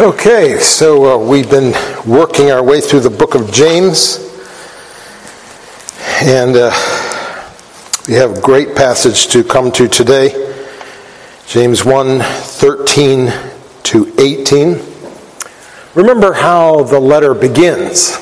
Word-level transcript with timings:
Okay, 0.00 0.56
so 0.56 1.04
uh, 1.04 1.18
we've 1.18 1.50
been 1.50 1.74
working 2.06 2.50
our 2.50 2.62
way 2.62 2.80
through 2.80 3.00
the 3.00 3.10
book 3.10 3.34
of 3.34 3.52
James, 3.52 4.16
and 6.22 6.56
uh, 6.56 6.70
we 8.08 8.14
have 8.14 8.38
a 8.38 8.40
great 8.40 8.74
passage 8.74 9.26
to 9.26 9.44
come 9.44 9.70
to 9.72 9.88
today 9.88 10.54
James 11.46 11.84
1 11.84 12.20
13 12.20 13.30
to 13.82 14.14
18. 14.18 14.80
Remember 15.94 16.32
how 16.32 16.82
the 16.84 16.98
letter 16.98 17.34
begins. 17.34 18.16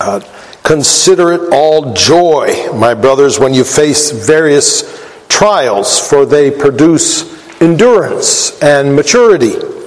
Uh, 0.00 0.18
Consider 0.64 1.32
it 1.32 1.52
all 1.52 1.94
joy, 1.94 2.72
my 2.74 2.94
brothers, 2.94 3.38
when 3.38 3.54
you 3.54 3.62
face 3.62 4.10
various 4.10 5.00
trials, 5.28 6.00
for 6.00 6.26
they 6.26 6.50
produce 6.50 7.62
endurance 7.62 8.60
and 8.60 8.96
maturity. 8.96 9.77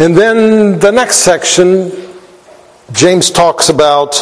And 0.00 0.16
then 0.16 0.78
the 0.78 0.90
next 0.90 1.16
section, 1.16 1.92
James 2.90 3.30
talks 3.30 3.68
about 3.68 4.12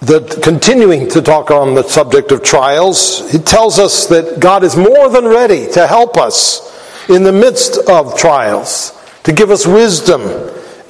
the 0.00 0.40
continuing 0.42 1.10
to 1.10 1.20
talk 1.20 1.50
on 1.50 1.74
the 1.74 1.82
subject 1.82 2.32
of 2.32 2.42
trials. 2.42 3.30
He 3.30 3.36
tells 3.36 3.78
us 3.78 4.06
that 4.06 4.40
God 4.40 4.64
is 4.64 4.76
more 4.76 5.10
than 5.10 5.26
ready 5.26 5.70
to 5.72 5.86
help 5.86 6.16
us 6.16 6.72
in 7.10 7.22
the 7.22 7.32
midst 7.32 7.76
of 7.86 8.16
trials, 8.16 8.98
to 9.24 9.32
give 9.34 9.50
us 9.50 9.66
wisdom 9.66 10.22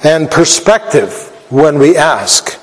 and 0.05 0.31
perspective 0.31 1.11
when 1.49 1.77
we 1.77 1.97
ask. 1.97 2.57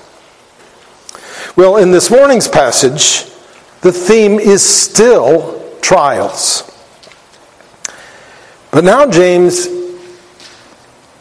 Well, 1.54 1.76
in 1.76 1.90
this 1.90 2.10
morning's 2.10 2.48
passage, 2.48 3.30
the 3.82 3.92
theme 3.92 4.40
is 4.40 4.64
still 4.64 5.78
trials. 5.82 6.62
But 8.70 8.84
now 8.84 9.06
James 9.06 9.81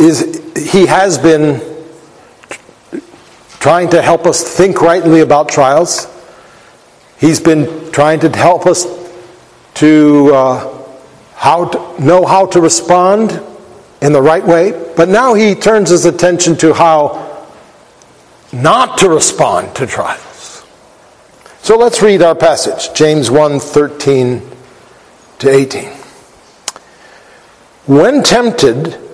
is 0.02 0.42
he 0.72 0.88
has 0.88 1.18
been 1.18 1.62
trying 3.60 3.90
to 3.92 4.02
help 4.02 4.26
us 4.26 4.44
think 4.44 4.82
rightly 4.82 5.22
about 5.22 5.48
trials. 5.48 6.08
He's 7.20 7.40
been 7.40 7.92
trying 7.92 8.20
to 8.22 8.30
help 8.30 8.66
us 8.66 8.88
to 9.76 10.34
uh, 10.34 10.86
how 11.36 11.66
to 11.66 12.04
know 12.04 12.26
how 12.26 12.48
to 12.48 12.60
respond 12.60 13.40
in 14.02 14.12
the 14.14 14.22
right 14.22 14.46
way. 14.46 14.72
But 14.98 15.08
now 15.08 15.36
he 15.36 15.54
turns 15.54 15.92
his 15.92 16.06
attention 16.06 16.56
to 16.58 16.74
how 16.74 17.48
not 18.52 18.98
to 19.00 19.10
respond 19.10 19.76
to 19.76 19.86
trials. 19.86 20.66
So 21.62 21.78
let's 21.78 22.02
read 22.02 22.24
our 22.24 22.34
passage, 22.34 22.92
James 22.96 23.30
1 23.30 23.60
13 23.60 24.42
to 25.40 25.50
18. 25.50 25.90
When 27.86 28.24
tempted, 28.24 29.11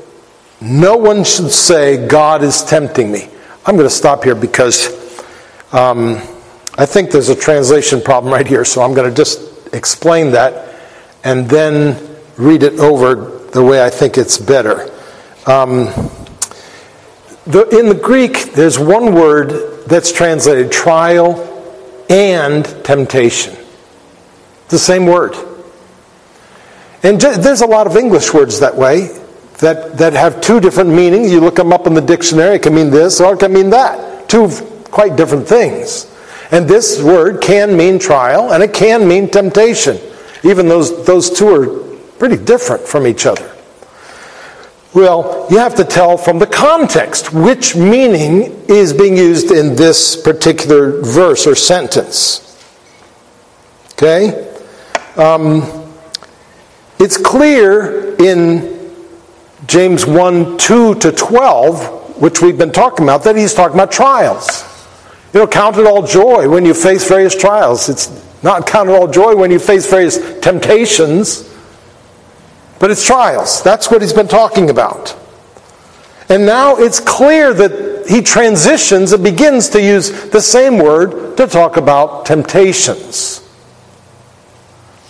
no 0.61 0.97
one 0.97 1.23
should 1.23 1.51
say, 1.51 2.07
God 2.07 2.43
is 2.43 2.63
tempting 2.63 3.11
me. 3.11 3.29
I'm 3.65 3.75
going 3.75 3.87
to 3.87 3.93
stop 3.93 4.23
here 4.23 4.35
because 4.35 4.87
um, 5.71 6.21
I 6.77 6.85
think 6.85 7.11
there's 7.11 7.29
a 7.29 7.35
translation 7.35 8.01
problem 8.01 8.33
right 8.33 8.47
here, 8.47 8.65
so 8.65 8.81
I'm 8.81 8.93
going 8.93 9.09
to 9.09 9.15
just 9.15 9.73
explain 9.73 10.31
that 10.31 10.75
and 11.23 11.49
then 11.49 12.17
read 12.37 12.63
it 12.63 12.79
over 12.79 13.15
the 13.51 13.63
way 13.63 13.83
I 13.83 13.89
think 13.89 14.17
it's 14.17 14.37
better. 14.37 14.83
Um, 15.45 15.85
the, 17.45 17.67
in 17.77 17.89
the 17.89 17.99
Greek, 18.01 18.53
there's 18.53 18.79
one 18.79 19.13
word 19.13 19.85
that's 19.87 20.11
translated 20.11 20.71
trial 20.71 21.43
and 22.09 22.65
temptation. 22.83 23.55
The 24.69 24.79
same 24.79 25.05
word. 25.05 25.35
And 27.03 27.21
there's 27.21 27.61
a 27.61 27.67
lot 27.67 27.87
of 27.87 27.95
English 27.95 28.33
words 28.33 28.59
that 28.59 28.75
way 28.75 29.09
that, 29.59 29.97
that 29.97 30.13
have 30.13 30.39
two 30.41 30.59
different 30.59 30.89
meanings. 30.89 31.31
You 31.31 31.39
look 31.39 31.55
them 31.55 31.73
up 31.73 31.87
in 31.87 31.93
the 31.93 32.01
dictionary, 32.01 32.55
it 32.55 32.63
can 32.63 32.75
mean 32.75 32.89
this 32.89 33.19
or 33.19 33.33
it 33.33 33.39
can 33.39 33.53
mean 33.53 33.69
that. 33.71 34.29
Two 34.29 34.49
quite 34.85 35.15
different 35.15 35.47
things. 35.47 36.13
And 36.51 36.67
this 36.67 37.01
word 37.01 37.41
can 37.41 37.75
mean 37.75 37.99
trial 37.99 38.53
and 38.53 38.63
it 38.63 38.73
can 38.73 39.07
mean 39.07 39.29
temptation. 39.29 39.99
Even 40.43 40.67
those, 40.67 41.05
those 41.05 41.29
two 41.29 41.49
are 41.49 41.97
pretty 42.19 42.37
different 42.37 42.83
from 42.83 43.07
each 43.07 43.25
other. 43.25 43.53
Well, 44.93 45.47
you 45.49 45.57
have 45.57 45.75
to 45.75 45.83
tell 45.83 46.17
from 46.17 46.39
the 46.39 46.47
context 46.47 47.33
which 47.33 47.75
meaning 47.75 48.65
is 48.67 48.93
being 48.93 49.17
used 49.17 49.51
in 49.51 49.75
this 49.75 50.15
particular 50.15 51.01
verse 51.01 51.45
or 51.45 51.55
sentence. 51.55 52.43
Okay? 53.93 54.51
Um, 55.17 55.63
it's 56.99 57.17
clear 57.17 58.15
in 58.15 58.76
James 59.67 60.05
1 60.05 60.57
2 60.57 60.95
to 60.95 61.11
12, 61.11 62.21
which 62.21 62.41
we've 62.41 62.57
been 62.57 62.71
talking 62.71 63.05
about, 63.05 63.23
that 63.25 63.35
he's 63.35 63.53
talking 63.53 63.75
about 63.75 63.91
trials. 63.91 64.63
You 65.33 65.41
know, 65.41 65.47
count 65.47 65.77
it 65.77 65.85
all 65.85 66.07
joy 66.07 66.49
when 66.49 66.65
you 66.65 66.73
face 66.73 67.07
various 67.07 67.35
trials. 67.35 67.89
It's 67.89 68.09
not 68.43 68.65
count 68.65 68.89
it 68.89 68.93
all 68.93 69.07
joy 69.07 69.35
when 69.35 69.51
you 69.51 69.59
face 69.59 69.89
various 69.89 70.39
temptations, 70.39 71.53
but 72.79 72.91
it's 72.91 73.05
trials. 73.05 73.61
That's 73.61 73.91
what 73.91 74.01
he's 74.01 74.13
been 74.13 74.29
talking 74.29 74.69
about. 74.69 75.15
And 76.29 76.45
now 76.45 76.77
it's 76.77 76.99
clear 76.99 77.53
that 77.53 78.05
he 78.07 78.21
transitions 78.21 79.11
and 79.11 79.23
begins 79.23 79.69
to 79.69 79.81
use 79.81 80.29
the 80.29 80.41
same 80.41 80.77
word 80.77 81.35
to 81.37 81.47
talk 81.47 81.75
about 81.77 82.25
temptations. 82.25 83.43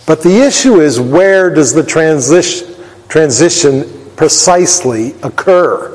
But 0.06 0.22
the 0.22 0.40
issue 0.40 0.80
is 0.80 0.98
where 0.98 1.52
does 1.52 1.74
the 1.74 1.84
transition, 1.84 2.74
transition 3.08 3.97
precisely 4.18 5.14
occur. 5.22 5.94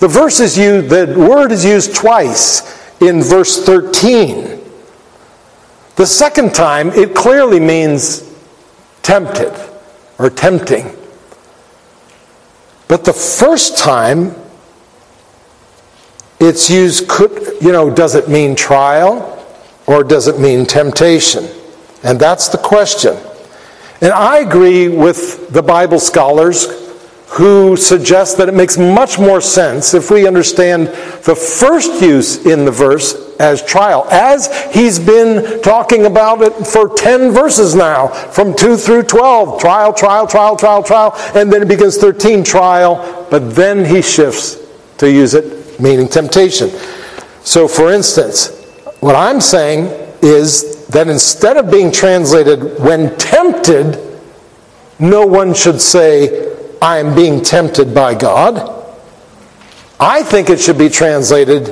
The 0.00 0.06
verse 0.06 0.38
is 0.38 0.56
used, 0.56 0.90
the 0.90 1.14
word 1.18 1.50
is 1.50 1.64
used 1.64 1.94
twice 1.94 2.78
in 3.00 3.22
verse 3.22 3.64
13. 3.64 4.60
The 5.96 6.06
second 6.06 6.54
time, 6.54 6.90
it 6.90 7.14
clearly 7.14 7.58
means 7.58 8.30
tempted 9.02 9.52
or 10.18 10.28
tempting. 10.28 10.94
But 12.86 13.06
the 13.06 13.14
first 13.14 13.78
time, 13.78 14.34
it's 16.38 16.68
used, 16.68 17.08
could, 17.08 17.62
you 17.62 17.72
know, 17.72 17.90
does 17.90 18.14
it 18.14 18.28
mean 18.28 18.54
trial 18.56 19.46
or 19.86 20.04
does 20.04 20.28
it 20.28 20.38
mean 20.38 20.66
temptation? 20.66 21.48
And 22.04 22.20
that's 22.20 22.48
the 22.48 22.58
question. 22.58 23.16
And 24.02 24.12
I 24.12 24.40
agree 24.40 24.88
with 24.88 25.48
the 25.48 25.62
Bible 25.62 25.98
scholars 25.98 26.87
who 27.38 27.76
suggests 27.76 28.34
that 28.34 28.48
it 28.48 28.54
makes 28.54 28.76
much 28.76 29.16
more 29.16 29.40
sense 29.40 29.94
if 29.94 30.10
we 30.10 30.26
understand 30.26 30.88
the 31.22 31.36
first 31.36 32.02
use 32.02 32.44
in 32.44 32.64
the 32.64 32.70
verse 32.70 33.14
as 33.38 33.64
trial, 33.64 34.04
as 34.10 34.48
he's 34.74 34.98
been 34.98 35.62
talking 35.62 36.06
about 36.06 36.42
it 36.42 36.52
for 36.66 36.88
10 36.96 37.30
verses 37.30 37.76
now, 37.76 38.08
from 38.08 38.56
2 38.56 38.76
through 38.76 39.04
12. 39.04 39.60
Trial, 39.60 39.92
trial, 39.92 40.26
trial, 40.26 40.56
trial, 40.56 40.82
trial, 40.82 41.12
and 41.36 41.52
then 41.52 41.62
it 41.62 41.68
begins 41.68 41.96
13, 41.96 42.42
trial, 42.42 43.28
but 43.30 43.54
then 43.54 43.84
he 43.84 44.02
shifts 44.02 44.56
to 44.96 45.08
use 45.08 45.34
it, 45.34 45.78
meaning 45.78 46.08
temptation. 46.08 46.70
So, 47.44 47.68
for 47.68 47.92
instance, 47.92 48.48
what 48.98 49.14
I'm 49.14 49.40
saying 49.40 49.84
is 50.22 50.86
that 50.88 51.06
instead 51.06 51.56
of 51.56 51.70
being 51.70 51.92
translated 51.92 52.80
when 52.80 53.16
tempted, 53.16 54.20
no 54.98 55.24
one 55.24 55.54
should 55.54 55.80
say 55.80 56.47
I 56.80 56.98
am 56.98 57.14
being 57.14 57.42
tempted 57.42 57.94
by 57.94 58.14
God. 58.14 58.74
I 59.98 60.22
think 60.22 60.48
it 60.48 60.60
should 60.60 60.78
be 60.78 60.88
translated 60.88 61.68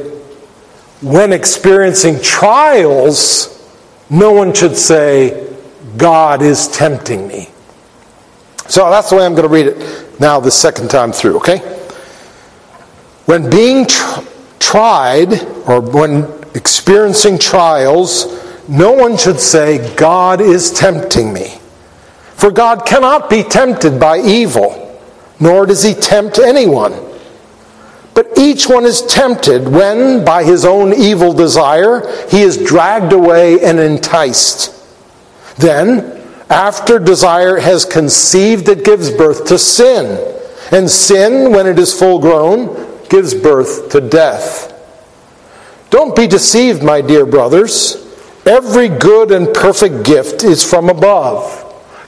when 1.01 1.33
experiencing 1.33 2.21
trials, 2.21 3.53
no 4.11 4.33
one 4.33 4.53
should 4.53 4.77
say, 4.77 5.55
God 5.97 6.43
is 6.43 6.69
tempting 6.69 7.29
me. 7.29 7.49
So 8.69 8.91
that's 8.91 9.11
the 9.11 9.17
way 9.17 9.25
I'm 9.25 9.35
going 9.35 9.47
to 9.47 9.55
read 9.55 9.67
it 9.67 10.21
now, 10.21 10.41
the 10.41 10.51
second 10.51 10.91
time 10.91 11.13
through, 11.13 11.37
okay? 11.37 11.59
When 13.27 13.49
being 13.51 13.87
tr- 13.87 14.21
tried, 14.59 15.45
or 15.69 15.81
when 15.81 16.25
experiencing 16.55 17.39
trials, 17.39 18.27
no 18.69 18.93
one 18.93 19.17
should 19.17 19.39
say, 19.39 19.95
God 19.95 20.41
is 20.41 20.73
tempting 20.73 21.33
me. 21.33 21.59
For 22.35 22.51
God 22.51 22.85
cannot 22.85 23.31
be 23.31 23.43
tempted 23.45 24.01
by 24.01 24.19
evil 24.19 24.86
nor 25.41 25.67
does 25.67 25.83
he 25.83 25.95
tempt 25.95 26.39
anyone. 26.39 26.93
But 28.15 28.39
each 28.39 28.67
one 28.67 28.87
is 28.87 29.03
tempted 29.03 29.69
when, 29.69 30.25
by 30.25 30.45
his 30.45 30.65
own 30.65 30.95
evil 30.95 31.35
desire, 31.35 32.01
he 32.31 32.41
is 32.41 32.57
dragged 32.57 33.13
away 33.13 33.61
and 33.63 33.79
enticed. 33.79 34.73
Then, 35.59 36.23
after 36.49 36.99
desire 36.99 37.59
has 37.59 37.85
conceived, 37.85 38.69
it 38.69 38.85
gives 38.85 39.11
birth 39.11 39.47
to 39.47 39.59
sin. 39.59 40.35
And 40.73 40.91
sin, 40.91 41.53
when 41.53 41.67
it 41.67 41.79
is 41.79 41.99
full 41.99 42.19
grown, 42.19 43.05
gives 43.09 43.35
birth 43.35 43.91
to 43.91 44.01
death. 44.01 44.73
Don't 45.91 46.17
be 46.17 46.27
deceived, 46.27 46.83
my 46.83 47.01
dear 47.01 47.27
brothers. 47.27 48.03
Every 48.47 48.89
good 48.89 49.33
and 49.33 49.53
perfect 49.53 50.05
gift 50.05 50.45
is 50.45 50.69
from 50.69 50.89
above, 50.89 51.65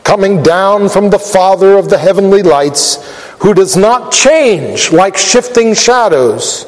coming 0.09 0.43
down 0.43 0.89
from 0.89 1.11
the 1.11 1.19
Father 1.19 1.77
of 1.77 1.91
the 1.91 1.99
heavenly 1.99 2.43
lights 2.43 2.97
who 3.41 3.53
does 3.53 3.77
not 3.77 4.11
change 4.11 4.91
like 4.91 5.19
shifting 5.19 5.75
shadows. 5.75 6.67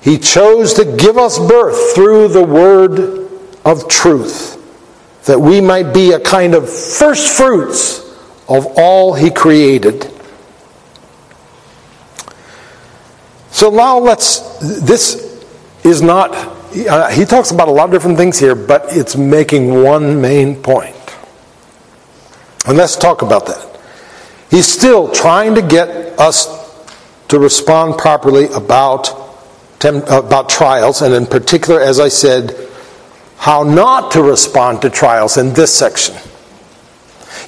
He 0.00 0.16
chose 0.18 0.74
to 0.74 0.84
give 0.84 1.18
us 1.18 1.40
birth 1.40 1.92
through 1.92 2.28
the 2.28 2.44
word 2.44 3.28
of 3.64 3.88
truth, 3.88 5.24
that 5.24 5.40
we 5.40 5.60
might 5.60 5.92
be 5.92 6.12
a 6.12 6.20
kind 6.20 6.54
of 6.54 6.70
first 6.70 7.36
fruits 7.36 7.98
of 8.48 8.64
all 8.76 9.14
He 9.14 9.32
created. 9.32 10.08
So 13.50 13.70
now 13.70 13.98
let's, 13.98 14.38
this 14.80 15.44
is 15.82 16.00
not, 16.00 16.32
uh, 16.32 17.08
he 17.08 17.24
talks 17.24 17.50
about 17.50 17.66
a 17.66 17.72
lot 17.72 17.86
of 17.86 17.90
different 17.90 18.18
things 18.18 18.38
here, 18.38 18.54
but 18.54 18.84
it's 18.90 19.16
making 19.16 19.82
one 19.82 20.20
main 20.20 20.54
point. 20.54 20.93
And 22.66 22.78
let's 22.78 22.96
talk 22.96 23.22
about 23.22 23.46
that. 23.46 23.80
He's 24.50 24.66
still 24.66 25.08
trying 25.10 25.54
to 25.56 25.62
get 25.62 25.88
us 26.18 26.48
to 27.28 27.38
respond 27.38 27.98
properly 27.98 28.46
about, 28.54 29.10
about 29.82 30.48
trials, 30.48 31.02
and 31.02 31.14
in 31.14 31.26
particular, 31.26 31.80
as 31.80 32.00
I 32.00 32.08
said, 32.08 32.54
how 33.36 33.62
not 33.62 34.12
to 34.12 34.22
respond 34.22 34.82
to 34.82 34.90
trials 34.90 35.36
in 35.36 35.52
this 35.52 35.74
section. 35.74 36.14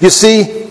You 0.01 0.11
see, 0.11 0.71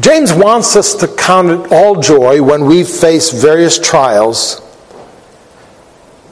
James 0.00 0.32
wants 0.32 0.76
us 0.76 0.94
to 0.96 1.08
count 1.08 1.50
it 1.50 1.72
all 1.72 2.00
joy 2.00 2.42
when 2.42 2.66
we 2.66 2.84
face 2.84 3.30
various 3.30 3.78
trials, 3.78 4.60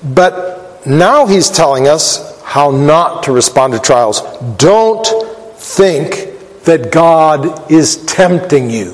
but 0.02 0.84
now 0.84 1.26
he's 1.26 1.48
telling 1.48 1.86
us 1.86 2.42
how 2.42 2.70
not 2.70 3.22
to 3.22 3.32
respond 3.32 3.72
to 3.72 3.78
trials. 3.78 4.20
Don't 4.56 5.06
think 5.56 6.31
that 6.64 6.92
God 6.92 7.70
is 7.70 8.04
tempting 8.06 8.70
you 8.70 8.92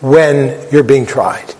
when 0.00 0.70
you're 0.72 0.84
being 0.84 1.06
tried. 1.06 1.54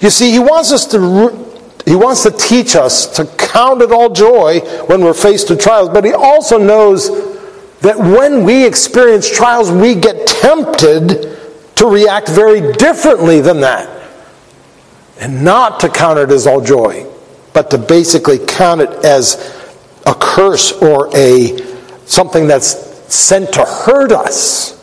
You 0.00 0.10
see, 0.10 0.30
he 0.30 0.38
wants 0.38 0.72
us 0.72 0.86
to 0.86 1.48
he 1.86 1.96
wants 1.96 2.22
to 2.22 2.30
teach 2.30 2.76
us 2.76 3.06
to 3.16 3.24
count 3.36 3.82
it 3.82 3.90
all 3.90 4.10
joy 4.10 4.60
when 4.86 5.02
we're 5.02 5.14
faced 5.14 5.50
with 5.50 5.60
trials, 5.60 5.88
but 5.88 6.04
he 6.04 6.12
also 6.12 6.58
knows 6.58 7.08
that 7.80 7.98
when 7.98 8.44
we 8.44 8.64
experience 8.66 9.28
trials, 9.28 9.70
we 9.72 9.94
get 9.94 10.26
tempted 10.26 11.38
to 11.76 11.86
react 11.86 12.28
very 12.28 12.72
differently 12.74 13.40
than 13.40 13.60
that. 13.60 13.88
And 15.18 15.42
not 15.42 15.80
to 15.80 15.88
count 15.88 16.18
it 16.18 16.30
as 16.30 16.46
all 16.46 16.60
joy, 16.60 17.06
but 17.52 17.70
to 17.70 17.78
basically 17.78 18.38
count 18.38 18.82
it 18.82 19.04
as 19.04 19.36
a 20.06 20.14
curse 20.14 20.72
or 20.72 21.08
a 21.16 21.58
something 22.06 22.46
that's 22.46 22.89
sent 23.12 23.52
to 23.54 23.64
hurt 23.64 24.12
us. 24.12 24.76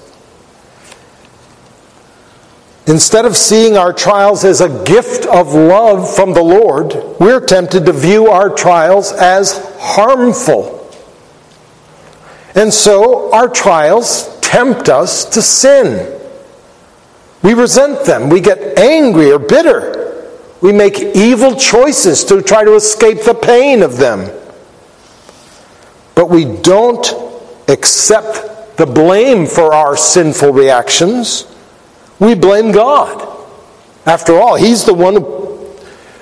Instead 2.87 3.25
of 3.25 3.35
seeing 3.35 3.75
our 3.75 3.91
trials 3.91 4.45
as 4.45 4.61
a 4.61 4.83
gift 4.85 5.25
of 5.25 5.53
love 5.53 6.13
from 6.15 6.33
the 6.33 6.41
Lord, 6.41 6.93
we're 7.19 7.45
tempted 7.45 7.85
to 7.85 7.91
view 7.91 8.27
our 8.27 8.49
trials 8.49 9.11
as 9.11 9.75
harmful. 9.77 10.73
And 12.55 12.73
so 12.73 13.31
our 13.33 13.49
trials 13.49 14.39
tempt 14.39 14.87
us 14.87 15.25
to 15.25 15.41
sin. 15.41 16.17
We 17.43 17.53
resent 17.53 18.05
them. 18.05 18.29
We 18.29 18.39
get 18.39 18.79
angry 18.79 19.31
or 19.31 19.39
bitter. 19.39 20.31
We 20.61 20.71
make 20.71 20.97
evil 20.99 21.55
choices 21.55 22.23
to 22.25 22.41
try 22.41 22.63
to 22.63 22.75
escape 22.75 23.23
the 23.23 23.35
pain 23.35 23.83
of 23.83 23.97
them. 23.97 24.31
But 26.15 26.29
we 26.29 26.45
don't 26.45 27.05
accept 27.67 28.77
the 28.77 28.85
blame 28.85 29.45
for 29.45 29.73
our 29.73 29.97
sinful 29.97 30.53
reactions. 30.53 31.47
We 32.19 32.35
blame 32.35 32.71
God. 32.71 33.35
After 34.05 34.39
all, 34.39 34.55
He's 34.55 34.85
the 34.85 34.93
one 34.93 35.15
who 35.15 35.69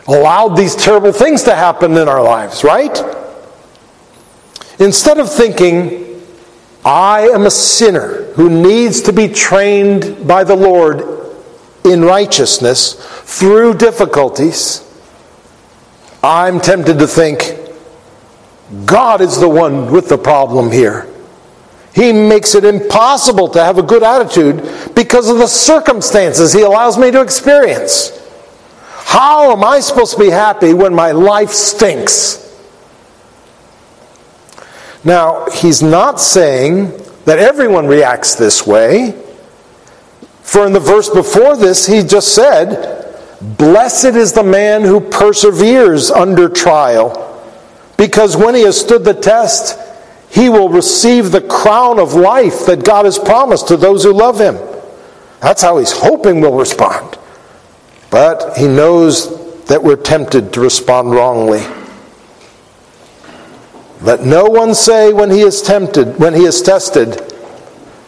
allowed 0.08 0.56
these 0.56 0.76
terrible 0.76 1.12
things 1.12 1.44
to 1.44 1.56
happen 1.56 1.92
in 1.94 2.08
our 2.08 2.24
lives, 2.24 2.64
right? 2.64 2.98
Instead 4.80 5.20
of 5.20 5.32
thinking, 5.32 6.22
I 6.84 7.30
am 7.30 7.46
a 7.46 7.52
sinner 7.52 8.26
who 8.34 8.50
needs 8.50 9.02
to 9.02 9.14
be 9.14 9.28
trained 9.28 10.28
by 10.28 10.44
the 10.44 10.56
Lord 10.56 11.04
in 11.84 12.02
righteousness 12.02 12.94
through 13.24 13.76
difficulties. 13.76 14.82
I'm 16.24 16.60
tempted 16.60 17.00
to 17.00 17.08
think 17.08 17.60
God 18.86 19.22
is 19.22 19.40
the 19.40 19.50
one 19.50 19.92
with 19.92 20.10
the 20.10 20.18
problem 20.18 20.72
here. 20.72 21.08
He 21.96 22.12
makes 22.12 22.56
it 22.56 22.66
impossible 22.66 23.48
to 23.50 23.64
have 23.64 23.78
a 23.78 23.82
good 23.82 24.04
attitude 24.04 24.58
because 24.94 25.30
of 25.30 25.38
the 25.38 25.48
circumstances 25.48 26.52
He 26.52 26.62
allows 26.62 26.98
me 26.98 27.10
to 27.12 27.22
experience. 27.22 28.12
How 29.06 29.52
am 29.54 29.64
I 29.64 29.80
supposed 29.80 30.14
to 30.14 30.20
be 30.20 30.30
happy 30.30 30.74
when 30.74 30.94
my 30.94 31.12
life 31.12 31.52
stinks? 31.52 32.42
Now, 35.06 35.46
he's 35.52 35.82
not 35.82 36.20
saying 36.20 36.92
that 37.24 37.40
everyone 37.40 37.88
reacts 37.88 38.36
this 38.36 38.68
way. 38.68 39.12
For 40.42 40.66
in 40.66 40.74
the 40.74 40.80
verse 40.80 41.10
before 41.10 41.56
this, 41.56 41.86
he 41.86 42.02
just 42.02 42.36
said, 42.36 43.04
Blessed 43.58 44.16
is 44.16 44.34
the 44.34 44.44
man 44.44 44.82
who 44.82 45.00
perseveres 45.00 46.12
under 46.12 46.50
trial, 46.50 47.42
because 47.98 48.36
when 48.36 48.56
he 48.56 48.64
has 48.64 48.80
stood 48.80 49.04
the 49.06 49.14
test, 49.14 49.78
he 50.30 50.50
will 50.50 50.70
receive 50.70 51.32
the 51.32 51.42
crown 51.42 52.00
of 52.00 52.14
life 52.14 52.66
that 52.66 52.84
God 52.84 53.06
has 53.06 53.18
promised 53.18 53.68
to 53.70 53.78
those 53.78 54.04
who 54.04 54.14
love 54.14 54.40
him. 54.40 54.58
That's 55.42 55.62
how 55.62 55.78
he's 55.78 55.92
hoping 55.92 56.42
we'll 56.42 56.58
respond. 56.58 57.18
But 58.10 58.58
he 58.58 58.68
knows 58.68 59.66
that 59.66 59.84
we're 59.84 59.96
tempted 59.96 60.54
to 60.54 60.62
respond 60.62 61.12
wrongly. 61.12 61.64
Let 64.02 64.22
no 64.22 64.46
one 64.46 64.76
say 64.76 65.14
when 65.14 65.32
he 65.32 65.42
is 65.42 65.62
tempted, 65.62 66.20
when 66.20 66.34
he 66.34 66.46
is 66.46 66.62
tested, 66.62 67.22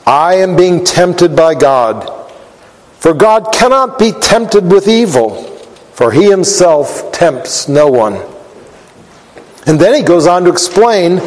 I 0.05 0.35
am 0.35 0.55
being 0.55 0.83
tempted 0.83 1.35
by 1.35 1.55
God. 1.55 2.13
For 2.99 3.13
God 3.13 3.53
cannot 3.53 3.99
be 3.99 4.11
tempted 4.11 4.71
with 4.71 4.87
evil, 4.87 5.43
for 5.93 6.11
he 6.11 6.29
himself 6.29 7.11
tempts 7.11 7.67
no 7.67 7.87
one. 7.87 8.21
And 9.65 9.79
then 9.79 9.93
he 9.93 10.01
goes 10.01 10.27
on 10.27 10.43
to 10.45 10.49
explain 10.49 11.17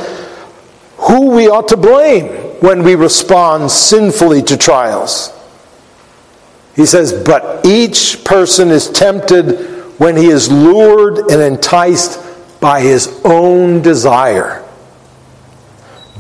who 1.11 1.31
we 1.31 1.49
ought 1.49 1.67
to 1.67 1.77
blame 1.77 2.29
when 2.61 2.85
we 2.85 2.95
respond 2.95 3.69
sinfully 3.69 4.41
to 4.43 4.57
trials. 4.57 5.37
He 6.77 6.87
says, 6.87 7.13
But 7.13 7.67
each 7.67 8.25
person 8.25 8.71
is 8.71 8.89
tempted 8.89 9.99
when 9.99 10.17
he 10.17 10.27
is 10.29 10.53
lured 10.53 11.19
and 11.19 11.43
enticed 11.43 12.21
by 12.61 12.81
his 12.81 13.21
own 13.25 13.83
desire. 13.83 14.65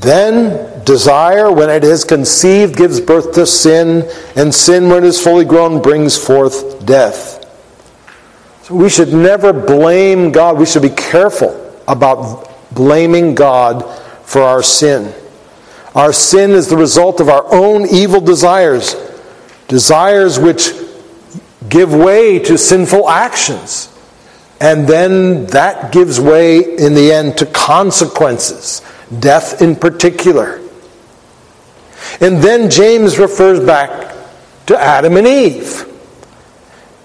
Then 0.00 0.82
desire, 0.84 1.52
when 1.52 1.70
it 1.70 1.84
is 1.84 2.02
conceived, 2.02 2.76
gives 2.76 3.00
birth 3.00 3.32
to 3.34 3.46
sin, 3.46 4.10
and 4.34 4.52
sin, 4.52 4.88
when 4.88 5.04
it 5.04 5.06
is 5.06 5.22
fully 5.22 5.44
grown, 5.44 5.80
brings 5.80 6.18
forth 6.18 6.84
death. 6.84 7.46
So 8.62 8.74
we 8.74 8.88
should 8.88 9.12
never 9.12 9.52
blame 9.52 10.32
God. 10.32 10.58
We 10.58 10.66
should 10.66 10.82
be 10.82 10.90
careful 10.90 11.80
about 11.86 12.50
blaming 12.74 13.36
God 13.36 13.84
for 14.30 14.42
our 14.42 14.62
sin. 14.62 15.12
Our 15.92 16.12
sin 16.12 16.52
is 16.52 16.68
the 16.68 16.76
result 16.76 17.18
of 17.18 17.28
our 17.28 17.52
own 17.52 17.88
evil 17.88 18.20
desires, 18.20 18.94
desires 19.66 20.38
which 20.38 20.70
give 21.68 21.92
way 21.92 22.38
to 22.38 22.56
sinful 22.56 23.10
actions. 23.10 23.88
And 24.60 24.86
then 24.86 25.46
that 25.46 25.90
gives 25.90 26.20
way 26.20 26.58
in 26.58 26.94
the 26.94 27.10
end 27.10 27.38
to 27.38 27.46
consequences, 27.46 28.82
death 29.18 29.60
in 29.60 29.74
particular. 29.74 30.60
And 32.20 32.36
then 32.36 32.70
James 32.70 33.18
refers 33.18 33.58
back 33.58 34.14
to 34.66 34.78
Adam 34.80 35.16
and 35.16 35.26
Eve 35.26 35.86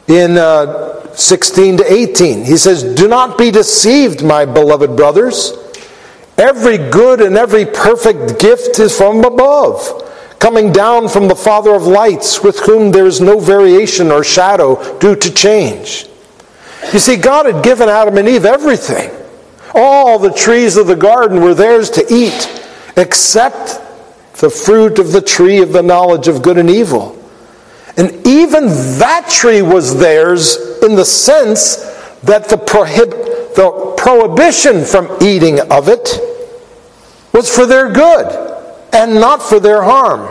in 0.08 0.38
uh, 0.38 1.12
16 1.16 1.78
to 1.78 1.92
18. 1.92 2.46
He 2.46 2.58
says, 2.58 2.84
Do 2.84 3.08
not 3.08 3.40
be 3.40 3.50
deceived, 3.50 4.24
my 4.24 4.46
beloved 4.46 4.96
brothers. 4.96 5.65
Every 6.38 6.78
good 6.78 7.22
and 7.22 7.38
every 7.38 7.66
perfect 7.66 8.40
gift 8.40 8.80
is 8.80 8.98
from 8.98 9.24
above, 9.24 10.38
coming 10.40 10.72
down 10.72 11.08
from 11.08 11.28
the 11.28 11.36
Father 11.36 11.74
of 11.74 11.84
lights, 11.84 12.44
with 12.44 12.60
whom 12.60 12.92
there 12.92 13.06
is 13.06 13.22
no 13.22 13.40
variation 13.40 14.12
or 14.12 14.24
shadow 14.24 14.98
due 15.00 15.16
to 15.16 15.34
change. 15.34 16.08
You 16.92 17.00
see, 17.00 17.16
God 17.16 17.46
had 17.46 17.64
given 17.64 17.88
Adam 17.88 18.18
and 18.18 18.28
Eve 18.28 18.46
everything. 18.46 19.12
All 19.74 20.20
the 20.20 20.32
trees 20.32 20.78
of 20.78 20.88
the 20.88 20.96
garden 20.96 21.42
were 21.42 21.54
theirs 21.54 21.90
to 21.92 22.06
eat, 22.14 22.64
except 22.98 23.82
the 24.40 24.50
fruit 24.50 25.00
of 25.00 25.12
the 25.12 25.22
tree 25.22 25.60
of 25.62 25.72
the 25.72 25.84
knowledge 25.84 26.28
of 26.28 26.42
good 26.42 26.58
and 26.58 26.70
evil. 26.70 27.18
And 27.98 28.28
even 28.28 28.68
that 29.00 29.30
tree 29.30 29.62
was 29.62 29.98
theirs 29.98 30.58
in 30.84 30.96
the 30.96 31.06
sense 31.06 31.78
that 32.24 32.50
the, 32.50 32.58
prohib- 32.58 33.35
the 33.56 33.96
prohibition 33.98 34.86
from 34.86 35.18
eating 35.22 35.60
of 35.72 35.88
it 35.88 36.10
was 37.34 37.54
for 37.54 37.66
their 37.66 37.92
good 37.92 38.28
and 38.94 39.16
not 39.16 39.42
for 39.42 39.60
their 39.60 39.84
harm. 39.84 40.30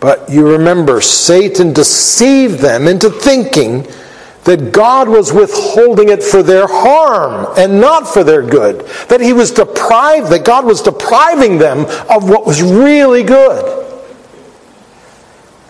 But 0.00 0.28
you 0.30 0.48
remember, 0.48 1.00
Satan 1.00 1.72
deceived 1.72 2.58
them 2.58 2.88
into 2.88 3.08
thinking 3.10 3.86
that 4.44 4.72
God 4.72 5.08
was 5.08 5.32
withholding 5.32 6.08
it 6.08 6.22
for 6.22 6.42
their 6.42 6.66
harm 6.66 7.54
and 7.56 7.80
not 7.80 8.08
for 8.08 8.24
their 8.24 8.42
good. 8.42 8.84
That 9.08 9.20
he 9.20 9.32
was 9.32 9.52
deprived, 9.52 10.30
that 10.30 10.44
God 10.44 10.64
was 10.64 10.82
depriving 10.82 11.58
them 11.58 11.86
of 12.10 12.28
what 12.28 12.46
was 12.46 12.62
really 12.62 13.22
good. 13.22 13.78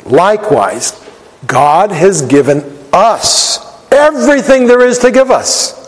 Likewise, 0.07 0.99
God 1.47 1.91
has 1.91 2.23
given 2.23 2.63
us 2.93 3.59
everything 3.93 4.67
there 4.67 4.81
is 4.81 4.99
to 5.01 5.11
give 5.11 5.31
us, 5.31 5.82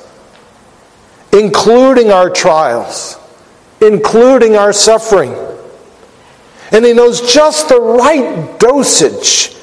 including 1.35 2.11
our 2.11 2.31
trials, 2.31 3.19
including 3.81 4.57
our 4.57 4.73
suffering. 4.73 5.35
And 6.71 6.85
He 6.85 6.93
knows 6.93 7.33
just 7.33 7.69
the 7.69 7.81
right 7.81 8.59
dosage 8.59 9.57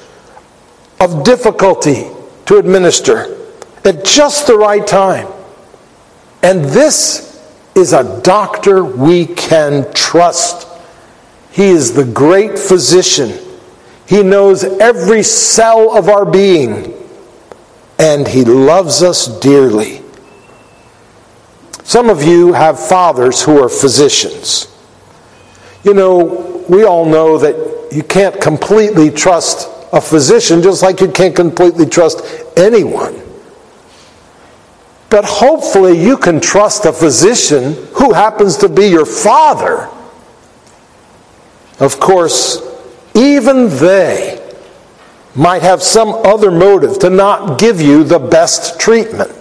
of 0.99 1.23
difficulty 1.23 2.07
to 2.45 2.57
administer 2.57 3.37
at 3.83 4.05
just 4.05 4.47
the 4.47 4.57
right 4.57 4.85
time. 4.85 5.27
And 6.43 6.65
this 6.65 7.27
is 7.75 7.93
a 7.93 8.21
doctor 8.21 8.83
we 8.83 9.25
can 9.25 9.91
trust. 9.93 10.67
He 11.51 11.69
is 11.69 11.93
the 11.93 12.05
great 12.05 12.59
physician. 12.59 13.39
He 14.07 14.23
knows 14.23 14.63
every 14.63 15.23
cell 15.23 15.95
of 15.95 16.09
our 16.09 16.25
being, 16.25 16.93
and 17.97 18.27
He 18.27 18.43
loves 18.43 19.01
us 19.01 19.27
dearly. 19.39 20.00
Some 21.91 22.09
of 22.09 22.23
you 22.23 22.53
have 22.53 22.79
fathers 22.79 23.41
who 23.41 23.61
are 23.61 23.67
physicians. 23.67 24.73
You 25.83 25.93
know, 25.93 26.63
we 26.69 26.85
all 26.85 27.03
know 27.05 27.37
that 27.37 27.89
you 27.91 28.01
can't 28.01 28.39
completely 28.39 29.09
trust 29.09 29.67
a 29.91 29.99
physician 29.99 30.61
just 30.61 30.81
like 30.81 31.01
you 31.01 31.11
can't 31.11 31.35
completely 31.35 31.85
trust 31.85 32.21
anyone. 32.55 33.21
But 35.09 35.25
hopefully, 35.25 36.01
you 36.01 36.15
can 36.15 36.39
trust 36.39 36.85
a 36.85 36.93
physician 36.93 37.73
who 37.95 38.13
happens 38.13 38.55
to 38.59 38.69
be 38.69 38.87
your 38.87 39.05
father. 39.05 39.89
Of 41.81 41.99
course, 41.99 42.61
even 43.15 43.67
they 43.67 44.39
might 45.35 45.61
have 45.61 45.83
some 45.83 46.07
other 46.07 46.51
motive 46.51 46.99
to 46.99 47.09
not 47.09 47.59
give 47.59 47.81
you 47.81 48.05
the 48.05 48.19
best 48.19 48.79
treatment. 48.79 49.39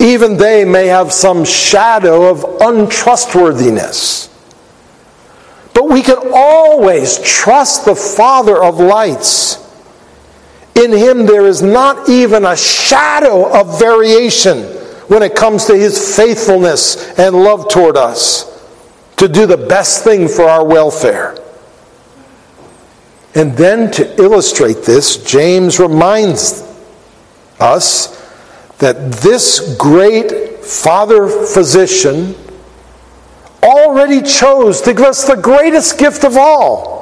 Even 0.00 0.38
they 0.38 0.64
may 0.64 0.86
have 0.86 1.12
some 1.12 1.44
shadow 1.44 2.30
of 2.30 2.44
untrustworthiness. 2.62 4.28
But 5.74 5.90
we 5.90 6.02
can 6.02 6.32
always 6.32 7.18
trust 7.20 7.84
the 7.84 7.94
Father 7.94 8.62
of 8.62 8.80
lights. 8.80 9.58
In 10.74 10.90
Him, 10.90 11.26
there 11.26 11.46
is 11.46 11.62
not 11.62 12.08
even 12.08 12.46
a 12.46 12.56
shadow 12.56 13.52
of 13.52 13.78
variation 13.78 14.62
when 15.08 15.22
it 15.22 15.36
comes 15.36 15.66
to 15.66 15.76
His 15.76 16.16
faithfulness 16.16 17.18
and 17.18 17.36
love 17.36 17.68
toward 17.68 17.98
us 17.98 18.46
to 19.18 19.28
do 19.28 19.44
the 19.44 19.58
best 19.58 20.02
thing 20.02 20.28
for 20.28 20.44
our 20.44 20.64
welfare. 20.64 21.36
And 23.34 23.52
then 23.54 23.90
to 23.92 24.20
illustrate 24.20 24.82
this, 24.82 25.18
James 25.18 25.78
reminds 25.78 26.62
us 27.58 28.19
that 28.80 29.12
this 29.12 29.76
great 29.76 30.64
Father 30.64 31.28
physician 31.28 32.34
already 33.62 34.22
chose 34.22 34.80
to 34.80 34.92
give 34.92 35.06
us 35.06 35.26
the 35.26 35.36
greatest 35.36 35.98
gift 35.98 36.24
of 36.24 36.36
all 36.36 37.00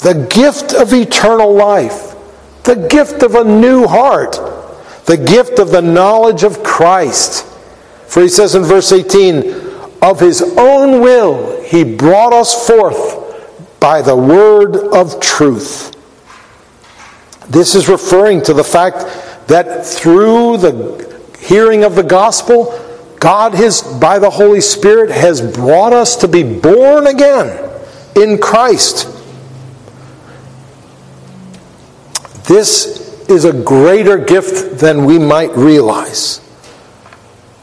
the 0.00 0.26
gift 0.30 0.74
of 0.74 0.92
eternal 0.92 1.52
life, 1.52 2.14
the 2.62 2.86
gift 2.88 3.24
of 3.24 3.34
a 3.34 3.42
new 3.42 3.84
heart, 3.86 4.38
the 5.06 5.16
gift 5.16 5.58
of 5.58 5.70
the 5.70 5.82
knowledge 5.82 6.44
of 6.44 6.62
Christ. 6.62 7.44
For 8.06 8.22
he 8.22 8.28
says 8.28 8.54
in 8.54 8.62
verse 8.62 8.92
18, 8.92 9.68
of 10.00 10.20
his 10.20 10.40
own 10.56 11.00
will 11.00 11.60
he 11.62 11.82
brought 11.82 12.32
us 12.32 12.66
forth 12.66 13.80
by 13.80 14.02
the 14.02 14.16
word 14.16 14.76
of 14.94 15.18
truth. 15.20 15.96
This 17.48 17.74
is 17.74 17.88
referring 17.88 18.42
to 18.42 18.54
the 18.54 18.62
fact 18.62 19.04
that 19.48 19.84
through 19.84 20.58
the 20.58 21.20
hearing 21.40 21.82
of 21.82 21.94
the 21.94 22.02
gospel, 22.02 22.78
God 23.18 23.54
has, 23.54 23.82
by 23.82 24.18
the 24.18 24.30
Holy 24.30 24.60
Spirit, 24.60 25.10
has 25.10 25.40
brought 25.40 25.92
us 25.92 26.16
to 26.16 26.28
be 26.28 26.42
born 26.42 27.06
again 27.06 27.70
in 28.14 28.38
Christ. 28.38 29.06
This 32.46 33.28
is 33.28 33.44
a 33.44 33.52
greater 33.52 34.18
gift 34.18 34.78
than 34.78 35.04
we 35.04 35.18
might 35.18 35.50
realize. 35.56 36.38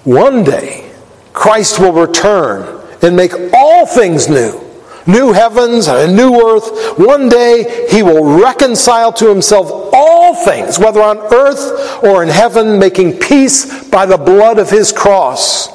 One 0.03 0.43
day, 0.43 0.91
Christ 1.33 1.79
will 1.79 1.93
return 1.93 2.83
and 3.01 3.15
make 3.15 3.31
all 3.53 3.85
things 3.85 4.27
new 4.27 4.65
new 5.07 5.33
heavens 5.33 5.87
and 5.87 6.11
a 6.11 6.13
new 6.13 6.33
earth. 6.35 6.97
One 6.97 7.29
day 7.29 7.87
he 7.89 8.01
will 8.03 8.41
reconcile 8.41 9.13
to 9.13 9.29
himself 9.29 9.84
all 10.25 10.35
things, 10.35 10.79
whether 10.79 11.01
on 11.01 11.17
earth 11.17 12.03
or 12.03 12.23
in 12.23 12.29
heaven, 12.29 12.79
making 12.79 13.19
peace 13.19 13.87
by 13.89 14.05
the 14.05 14.17
blood 14.17 14.57
of 14.57 14.69
his 14.69 14.91
cross. 14.91 15.69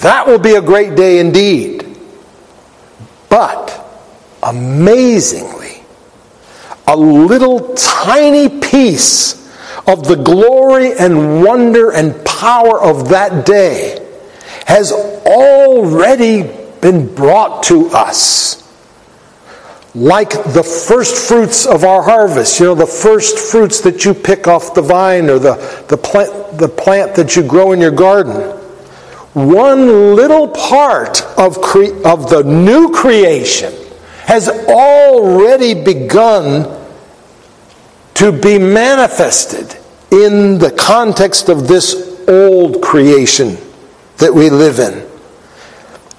That 0.00 0.26
will 0.26 0.38
be 0.38 0.54
a 0.54 0.62
great 0.62 0.96
day 0.96 1.18
indeed. 1.18 1.86
But 3.28 3.84
amazingly, 4.42 5.82
a 6.86 6.96
little 6.96 7.74
tiny 7.74 8.60
piece 8.60 9.40
of 9.86 10.06
the 10.06 10.16
glory 10.16 10.92
and 10.98 11.42
wonder 11.42 11.90
and 11.90 12.24
power 12.24 12.80
of 12.80 13.08
that 13.08 13.46
day 13.46 13.98
has 14.66 14.92
already 14.92 16.42
been 16.80 17.14
brought 17.14 17.62
to 17.64 17.88
us. 17.88 18.61
Like 19.94 20.30
the 20.30 20.62
first 20.62 21.28
fruits 21.28 21.66
of 21.66 21.84
our 21.84 22.02
harvest, 22.02 22.58
you 22.58 22.66
know, 22.66 22.74
the 22.74 22.86
first 22.86 23.38
fruits 23.38 23.80
that 23.82 24.06
you 24.06 24.14
pick 24.14 24.48
off 24.48 24.74
the 24.74 24.80
vine 24.80 25.28
or 25.28 25.38
the, 25.38 25.84
the, 25.88 25.98
plant, 25.98 26.58
the 26.58 26.68
plant 26.68 27.14
that 27.16 27.36
you 27.36 27.42
grow 27.42 27.72
in 27.72 27.80
your 27.80 27.90
garden. 27.90 28.58
One 29.34 30.14
little 30.14 30.48
part 30.48 31.22
of, 31.36 31.60
cre- 31.60 32.06
of 32.06 32.30
the 32.30 32.42
new 32.42 32.90
creation 32.90 33.74
has 34.24 34.48
already 34.48 35.74
begun 35.74 36.80
to 38.14 38.32
be 38.32 38.58
manifested 38.58 39.78
in 40.10 40.58
the 40.58 40.70
context 40.70 41.48
of 41.50 41.68
this 41.68 42.24
old 42.28 42.82
creation 42.82 43.58
that 44.18 44.32
we 44.32 44.48
live 44.48 44.78
in. 44.78 45.11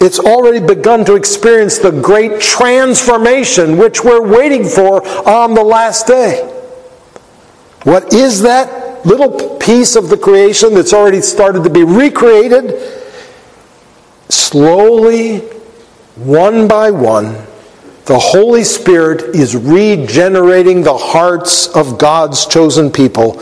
It's 0.03 0.19
already 0.19 0.59
begun 0.59 1.05
to 1.05 1.15
experience 1.15 1.77
the 1.77 1.91
great 1.91 2.41
transformation 2.41 3.77
which 3.77 4.03
we're 4.03 4.21
waiting 4.21 4.65
for 4.65 5.01
on 5.25 5.53
the 5.53 5.63
last 5.63 6.07
day. 6.07 6.41
What 7.83 8.13
is 8.13 8.41
that 8.41 9.05
little 9.05 9.57
piece 9.59 9.95
of 9.95 10.09
the 10.09 10.17
creation 10.17 10.73
that's 10.73 10.91
already 10.91 11.21
started 11.21 11.63
to 11.63 11.69
be 11.69 11.85
recreated? 11.85 12.81
Slowly, 14.27 15.39
one 16.15 16.67
by 16.67 16.91
one, 16.91 17.35
the 18.03 18.19
Holy 18.19 18.65
Spirit 18.65 19.33
is 19.33 19.55
regenerating 19.55 20.81
the 20.81 20.97
hearts 20.97 21.73
of 21.77 21.97
God's 21.97 22.45
chosen 22.45 22.91
people, 22.91 23.41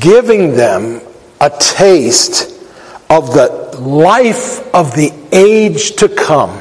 giving 0.00 0.56
them 0.56 1.02
a 1.40 1.50
taste 1.50 2.60
of 3.08 3.32
the 3.32 3.67
life 3.78 4.74
of 4.74 4.94
the 4.94 5.12
age 5.32 5.96
to 5.96 6.08
come. 6.08 6.60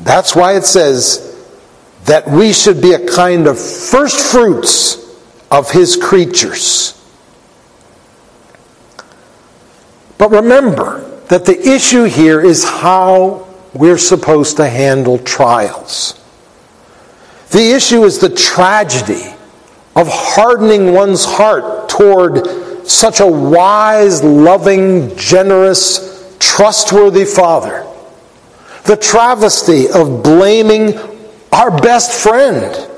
That's 0.00 0.34
why 0.34 0.56
it 0.56 0.64
says 0.64 1.24
that 2.04 2.28
we 2.28 2.52
should 2.52 2.80
be 2.80 2.92
a 2.92 3.06
kind 3.06 3.46
of 3.46 3.58
first 3.58 4.32
fruits 4.32 4.96
of 5.50 5.70
his 5.70 5.96
creatures. 5.96 6.94
But 10.16 10.30
remember 10.30 11.20
that 11.28 11.44
the 11.44 11.58
issue 11.58 12.04
here 12.04 12.40
is 12.40 12.64
how 12.64 13.46
we're 13.74 13.98
supposed 13.98 14.56
to 14.56 14.68
handle 14.68 15.18
trials. 15.18 16.14
The 17.50 17.72
issue 17.72 18.04
is 18.04 18.18
the 18.18 18.28
tragedy 18.28 19.34
of 19.94 20.08
hardening 20.10 20.92
one's 20.92 21.24
heart 21.24 21.88
toward 21.88 22.46
such 22.90 23.20
a 23.20 23.26
wise, 23.26 24.22
loving, 24.22 25.14
generous, 25.16 26.36
trustworthy 26.38 27.24
Father. 27.24 27.86
The 28.86 28.96
travesty 28.96 29.88
of 29.88 30.22
blaming 30.22 30.98
our 31.52 31.70
best 31.80 32.12
friend, 32.22 32.88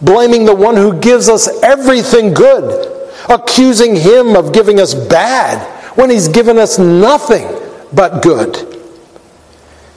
blaming 0.00 0.44
the 0.44 0.54
one 0.54 0.76
who 0.76 0.98
gives 1.00 1.28
us 1.28 1.48
everything 1.62 2.34
good, 2.34 3.10
accusing 3.28 3.96
him 3.96 4.36
of 4.36 4.52
giving 4.52 4.80
us 4.80 4.94
bad 4.94 5.62
when 5.96 6.10
he's 6.10 6.28
given 6.28 6.58
us 6.58 6.78
nothing 6.78 7.46
but 7.92 8.22
good. 8.22 8.74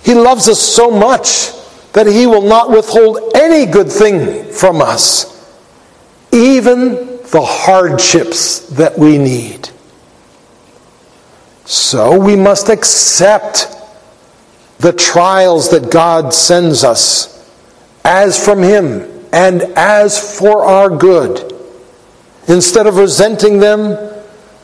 He 0.04 0.14
loves 0.14 0.48
us 0.48 0.60
so 0.62 0.90
much 0.90 1.52
that 1.94 2.08
He 2.08 2.28
will 2.28 2.44
not 2.44 2.70
withhold 2.70 3.36
any 3.36 3.66
good 3.66 3.92
thing 3.92 4.52
from 4.54 4.82
us, 4.82 5.52
even 6.32 7.17
the 7.32 7.42
hardships 7.42 8.60
that 8.70 8.98
we 8.98 9.18
need. 9.18 9.70
So 11.66 12.18
we 12.18 12.36
must 12.36 12.70
accept 12.70 13.68
the 14.80 14.94
trials 14.94 15.70
that 15.72 15.92
God 15.92 16.34
sends 16.34 16.84
us 16.84 17.34
as 18.06 18.44
from 18.44 18.64
Him 18.64 19.26
and 19.34 19.64
as 19.76 20.40
for 20.40 20.64
our 20.64 20.90
good. 20.90 21.54
Instead 22.48 22.88
of 22.88 22.96
resenting 22.96 23.60
them, 23.60 24.14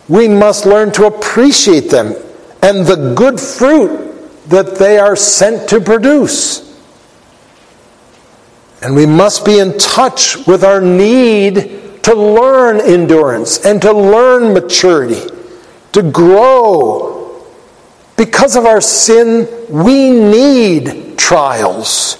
we 0.08 0.27
must 0.27 0.65
learn 0.65 0.91
to 0.93 1.05
appreciate 1.05 1.89
them 1.89 2.13
and 2.62 2.86
the 2.86 3.13
good 3.15 3.39
fruit 3.39 4.48
that 4.48 4.75
they 4.75 4.98
are 4.98 5.15
sent 5.15 5.67
to 5.70 5.82
produce. 5.82 6.62
And 8.82 8.96
we 8.96 9.05
must 9.05 9.46
be 9.46 9.60
in 9.60 9.77
touch 9.77 10.46
with 10.48 10.63
our 10.63 10.79
need 10.79 11.82
to 12.03 12.13
learn 12.13 12.79
endurance 12.81 13.65
and 13.65 13.81
to 13.81 13.91
learn 13.91 14.53
maturity, 14.53 15.22
to 15.93 16.03
grow. 16.03 17.45
Because 18.17 18.55
of 18.55 18.65
our 18.65 18.81
sin, 18.81 19.48
we 19.69 20.12
need 20.12 21.17
trials. 21.17 22.19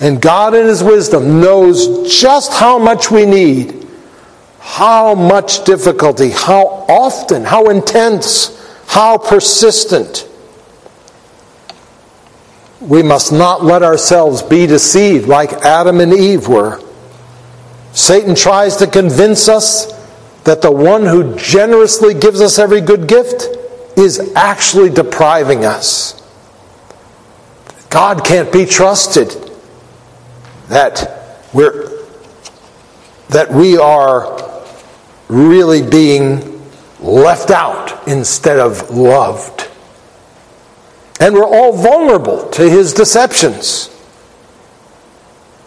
And 0.00 0.22
God, 0.22 0.54
in 0.54 0.66
His 0.66 0.82
wisdom, 0.82 1.40
knows 1.40 2.12
just 2.20 2.52
how 2.52 2.78
much 2.78 3.10
we 3.10 3.26
need, 3.26 3.86
how 4.60 5.14
much 5.14 5.64
difficulty, 5.64 6.30
how 6.30 6.86
often, 6.88 7.44
how 7.44 7.68
intense, 7.68 8.54
how 8.86 9.18
persistent. 9.18 10.28
We 12.80 13.02
must 13.02 13.32
not 13.32 13.64
let 13.64 13.82
ourselves 13.82 14.42
be 14.42 14.66
deceived 14.66 15.26
like 15.26 15.52
Adam 15.52 16.00
and 16.00 16.12
Eve 16.12 16.46
were. 16.46 16.80
Satan 17.98 18.36
tries 18.36 18.76
to 18.76 18.86
convince 18.86 19.48
us 19.48 19.92
that 20.44 20.62
the 20.62 20.70
one 20.70 21.04
who 21.04 21.34
generously 21.36 22.14
gives 22.14 22.40
us 22.40 22.56
every 22.56 22.80
good 22.80 23.08
gift 23.08 23.48
is 23.98 24.32
actually 24.36 24.88
depriving 24.88 25.64
us. 25.64 26.14
God 27.90 28.24
can't 28.24 28.52
be 28.52 28.66
trusted. 28.66 29.34
That 30.68 31.42
we're 31.52 31.88
that 33.30 33.50
we 33.50 33.76
are 33.76 34.62
really 35.28 35.82
being 35.82 36.62
left 37.00 37.50
out 37.50 38.06
instead 38.06 38.60
of 38.60 38.90
loved. 38.90 39.68
And 41.18 41.34
we're 41.34 41.44
all 41.44 41.72
vulnerable 41.72 42.48
to 42.50 42.70
his 42.70 42.94
deceptions. 42.94 43.90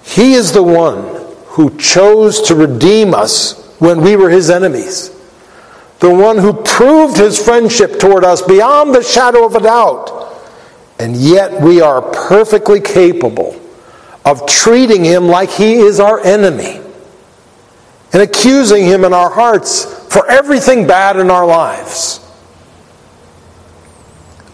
He 0.03 0.33
is 0.33 0.53
the 0.53 0.63
one 0.63 1.20
who 1.51 1.77
chose 1.77 2.41
to 2.41 2.55
redeem 2.55 3.13
us 3.13 3.75
when 3.79 4.01
we 4.01 4.15
were 4.15 4.29
his 4.29 4.49
enemies. 4.49 5.09
The 5.99 6.13
one 6.13 6.37
who 6.37 6.53
proved 6.53 7.17
his 7.17 7.43
friendship 7.43 7.99
toward 7.99 8.23
us 8.23 8.41
beyond 8.41 8.95
the 8.95 9.03
shadow 9.03 9.45
of 9.45 9.55
a 9.55 9.61
doubt. 9.61 10.27
And 10.99 11.15
yet 11.15 11.61
we 11.61 11.81
are 11.81 12.01
perfectly 12.01 12.79
capable 12.79 13.59
of 14.25 14.45
treating 14.47 15.03
him 15.03 15.27
like 15.27 15.49
he 15.49 15.75
is 15.75 15.99
our 15.99 16.19
enemy 16.19 16.79
and 18.13 18.21
accusing 18.21 18.85
him 18.85 19.03
in 19.03 19.13
our 19.13 19.29
hearts 19.29 19.85
for 20.13 20.29
everything 20.29 20.85
bad 20.85 21.17
in 21.17 21.31
our 21.31 21.45
lives. 21.45 22.19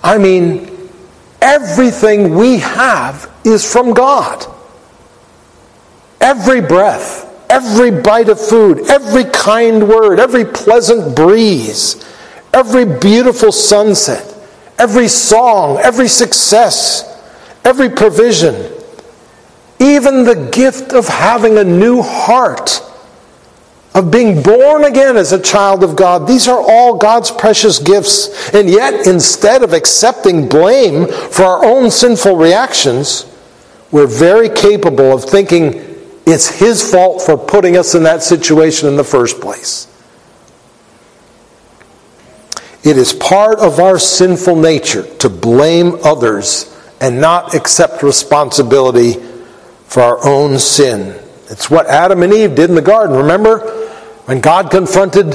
I 0.03 0.17
mean, 0.17 0.77
Everything 1.41 2.35
we 2.35 2.57
have 2.59 3.31
is 3.43 3.69
from 3.69 3.93
God. 3.93 4.45
Every 6.19 6.61
breath, 6.61 7.45
every 7.49 7.91
bite 7.91 8.29
of 8.29 8.39
food, 8.39 8.89
every 8.89 9.25
kind 9.25 9.87
word, 9.87 10.19
every 10.19 10.45
pleasant 10.45 11.15
breeze, 11.15 12.03
every 12.53 12.85
beautiful 12.85 13.51
sunset, 13.51 14.35
every 14.77 15.07
song, 15.07 15.77
every 15.77 16.07
success, 16.07 17.03
every 17.63 17.89
provision, 17.89 18.71
even 19.79 20.23
the 20.23 20.49
gift 20.51 20.93
of 20.93 21.07
having 21.07 21.57
a 21.57 21.63
new 21.63 22.01
heart 22.01 22.81
of 23.97 24.11
being 24.11 24.43
born 24.43 24.83
again 24.83 25.17
as 25.17 25.31
a 25.31 25.41
child 25.41 25.83
of 25.83 25.95
God. 25.95 26.27
These 26.27 26.47
are 26.47 26.59
all 26.59 26.97
God's 26.97 27.31
precious 27.31 27.79
gifts. 27.79 28.53
And 28.53 28.69
yet, 28.69 29.07
instead 29.07 29.63
of 29.63 29.73
accepting 29.73 30.47
blame 30.47 31.07
for 31.07 31.43
our 31.43 31.65
own 31.65 31.89
sinful 31.89 32.35
reactions, 32.35 33.25
we're 33.91 34.05
very 34.05 34.49
capable 34.49 35.13
of 35.13 35.23
thinking 35.23 35.96
it's 36.27 36.59
His 36.59 36.91
fault 36.91 37.21
for 37.21 37.37
putting 37.37 37.77
us 37.77 37.95
in 37.95 38.03
that 38.03 38.21
situation 38.21 38.89
in 38.89 38.97
the 38.97 39.03
first 39.03 39.39
place. 39.39 39.87
It 42.83 42.97
is 42.97 43.13
part 43.13 43.59
of 43.59 43.79
our 43.79 43.97
sinful 43.97 44.57
nature 44.57 45.03
to 45.17 45.29
blame 45.29 45.97
others 46.03 46.73
and 46.99 47.21
not 47.21 47.55
accept 47.55 48.03
responsibility 48.03 49.13
for 49.85 50.03
our 50.03 50.27
own 50.27 50.59
sin. 50.59 51.17
It's 51.49 51.69
what 51.69 51.87
Adam 51.87 52.23
and 52.23 52.33
Eve 52.33 52.55
did 52.55 52.69
in 52.69 52.75
the 52.75 52.81
garden. 52.81 53.15
Remember? 53.15 53.59
When 54.25 54.41
God 54.41 54.69
confronted 54.69 55.33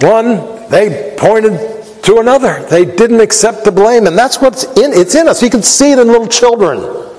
one, 0.00 0.70
they 0.70 1.14
pointed 1.18 2.02
to 2.04 2.18
another. 2.18 2.64
They 2.70 2.86
didn't 2.86 3.20
accept 3.20 3.64
the 3.64 3.72
blame. 3.72 4.06
And 4.06 4.16
that's 4.16 4.40
what's 4.40 4.64
in 4.64 4.92
it's 4.94 5.14
in 5.14 5.28
us. 5.28 5.42
You 5.42 5.50
can 5.50 5.62
see 5.62 5.92
it 5.92 5.98
in 5.98 6.06
little 6.06 6.28
children. 6.28 7.12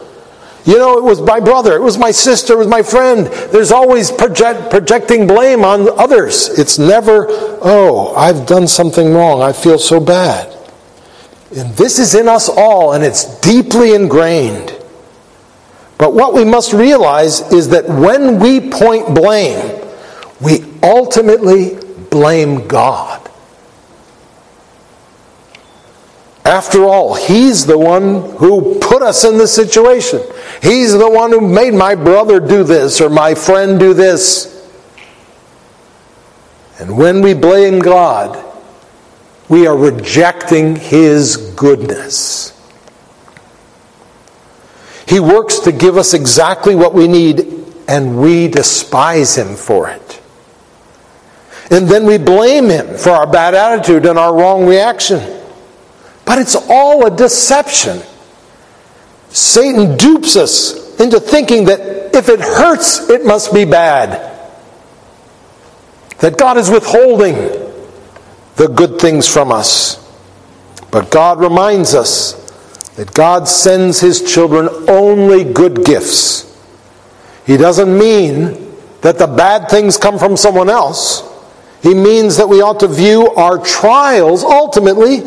You 0.65 0.79
know, 0.79 0.97
it 0.97 1.03
was 1.03 1.21
my 1.21 1.39
brother, 1.39 1.75
it 1.75 1.81
was 1.81 1.99
my 1.99 2.09
sister, 2.09 2.53
it 2.53 2.57
was 2.57 2.67
my 2.67 2.81
friend. 2.81 3.27
There's 3.27 3.71
always 3.71 4.11
project, 4.11 4.71
projecting 4.71 5.27
blame 5.27 5.63
on 5.63 5.87
others. 5.99 6.57
It's 6.57 6.79
never, 6.79 7.27
oh, 7.29 8.15
I've 8.15 8.47
done 8.47 8.67
something 8.67 9.13
wrong. 9.13 9.43
I 9.43 9.53
feel 9.53 9.77
so 9.77 9.99
bad. 9.99 10.51
And 11.55 11.71
this 11.75 11.99
is 11.99 12.15
in 12.15 12.27
us 12.27 12.49
all, 12.49 12.93
and 12.93 13.03
it's 13.03 13.39
deeply 13.41 13.93
ingrained. 13.93 14.75
But 15.99 16.13
what 16.13 16.33
we 16.33 16.43
must 16.43 16.73
realize 16.73 17.41
is 17.51 17.69
that 17.69 17.87
when 17.87 18.39
we 18.39 18.71
point 18.71 19.13
blame, 19.13 19.81
we 20.41 20.65
ultimately 20.81 21.77
blame 22.09 22.67
God. 22.67 23.21
After 26.43 26.83
all, 26.83 27.15
He's 27.15 27.65
the 27.65 27.77
one 27.77 28.35
who 28.37 28.79
put 28.79 29.01
us 29.01 29.23
in 29.23 29.37
this 29.37 29.53
situation. 29.53 30.21
He's 30.61 30.93
the 30.93 31.09
one 31.09 31.31
who 31.31 31.41
made 31.41 31.73
my 31.73 31.95
brother 31.95 32.39
do 32.39 32.63
this 32.63 33.01
or 33.01 33.09
my 33.09 33.35
friend 33.35 33.79
do 33.79 33.93
this. 33.93 34.51
And 36.79 36.97
when 36.97 37.21
we 37.21 37.33
blame 37.33 37.79
God, 37.79 38.43
we 39.47 39.67
are 39.67 39.77
rejecting 39.77 40.75
His 40.75 41.37
goodness. 41.55 42.51
He 45.07 45.19
works 45.19 45.59
to 45.59 45.71
give 45.71 45.97
us 45.97 46.13
exactly 46.13 46.75
what 46.75 46.93
we 46.93 47.07
need, 47.07 47.65
and 47.87 48.19
we 48.19 48.47
despise 48.47 49.37
Him 49.37 49.55
for 49.55 49.87
it. 49.89 50.21
And 51.71 51.87
then 51.87 52.05
we 52.05 52.17
blame 52.17 52.69
him 52.69 52.95
for 52.95 53.09
our 53.09 53.25
bad 53.25 53.55
attitude 53.55 54.05
and 54.05 54.19
our 54.19 54.35
wrong 54.35 54.67
reaction. 54.67 55.41
But 56.23 56.37
it's 56.37 56.55
all 56.69 57.05
a 57.05 57.15
deception. 57.15 58.01
Satan 59.35 59.97
dupes 59.97 60.37
us 60.37 60.97
into 60.97 61.19
thinking 61.19 61.65
that 61.65 62.15
if 62.15 62.29
it 62.29 62.39
hurts, 62.39 63.09
it 63.09 63.25
must 63.25 63.53
be 63.53 63.65
bad. 63.65 64.31
That 66.19 66.37
God 66.37 66.57
is 66.57 66.69
withholding 66.69 67.35
the 68.55 68.69
good 68.73 68.97
things 68.97 69.27
from 69.27 69.51
us. 69.51 70.01
But 70.89 71.11
God 71.11 71.41
reminds 71.41 71.93
us 71.93 72.31
that 72.95 73.13
God 73.13 73.49
sends 73.49 73.99
his 73.99 74.21
children 74.21 74.69
only 74.87 75.43
good 75.43 75.83
gifts. 75.83 76.57
He 77.45 77.57
doesn't 77.57 77.91
mean 77.91 78.73
that 79.01 79.17
the 79.17 79.27
bad 79.27 79.67
things 79.69 79.97
come 79.97 80.17
from 80.17 80.37
someone 80.37 80.69
else. 80.69 81.29
He 81.83 81.93
means 81.93 82.37
that 82.37 82.47
we 82.47 82.61
ought 82.61 82.79
to 82.79 82.87
view 82.87 83.27
our 83.31 83.57
trials 83.57 84.45
ultimately 84.45 85.23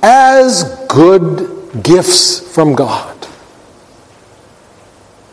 as 0.00 0.62
good 0.88 1.82
gifts 1.82 2.54
from 2.54 2.76
God. 2.76 3.17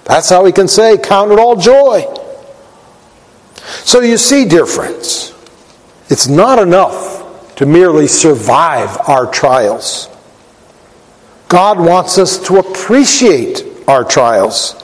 That's 0.06 0.30
how 0.30 0.44
we 0.44 0.52
can 0.52 0.68
say, 0.68 0.98
Count 0.98 1.32
it 1.32 1.40
all 1.40 1.56
joy. 1.56 2.06
So 3.84 4.02
you 4.02 4.18
see, 4.18 4.46
dear 4.46 4.66
friends, 4.66 5.34
it's 6.10 6.28
not 6.28 6.60
enough 6.60 7.56
to 7.56 7.66
merely 7.66 8.08
survive 8.08 8.98
our 9.08 9.32
trials. 9.32 10.10
God 11.48 11.80
wants 11.80 12.18
us 12.18 12.38
to 12.48 12.58
appreciate 12.58 13.64
our 13.88 14.04
trials, 14.04 14.82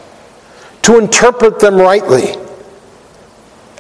to 0.84 0.98
interpret 0.98 1.60
them 1.60 1.76
rightly 1.76 2.36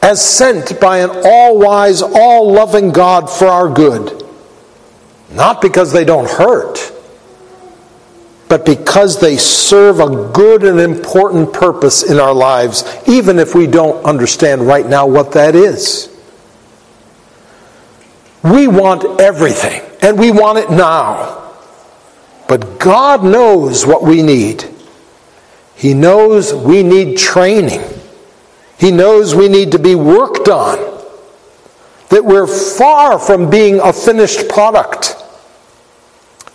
as 0.01 0.23
sent 0.23 0.79
by 0.79 0.99
an 0.99 1.11
all 1.23 1.59
wise, 1.59 2.01
all 2.01 2.51
loving 2.51 2.91
God 2.91 3.29
for 3.29 3.45
our 3.47 3.69
good. 3.69 4.25
Not 5.31 5.61
because 5.61 5.93
they 5.93 6.03
don't 6.03 6.29
hurt, 6.29 6.79
but 8.51 8.65
because 8.65 9.17
they 9.21 9.37
serve 9.37 10.01
a 10.01 10.29
good 10.33 10.65
and 10.65 10.77
important 10.77 11.53
purpose 11.53 12.03
in 12.03 12.19
our 12.19 12.33
lives, 12.33 12.83
even 13.07 13.39
if 13.39 13.55
we 13.55 13.65
don't 13.65 14.03
understand 14.03 14.67
right 14.67 14.85
now 14.85 15.07
what 15.07 15.31
that 15.31 15.55
is. 15.55 16.13
We 18.43 18.67
want 18.67 19.21
everything, 19.21 19.81
and 20.01 20.19
we 20.19 20.31
want 20.33 20.57
it 20.57 20.69
now. 20.69 21.53
But 22.49 22.77
God 22.77 23.23
knows 23.23 23.85
what 23.85 24.03
we 24.03 24.21
need. 24.21 24.65
He 25.77 25.93
knows 25.93 26.53
we 26.53 26.83
need 26.83 27.17
training. 27.17 27.81
He 28.77 28.91
knows 28.91 29.33
we 29.33 29.47
need 29.47 29.71
to 29.71 29.79
be 29.79 29.95
worked 29.95 30.49
on. 30.49 30.77
That 32.09 32.25
we're 32.25 32.47
far 32.47 33.17
from 33.17 33.49
being 33.49 33.79
a 33.79 33.93
finished 33.93 34.49
product. 34.49 35.15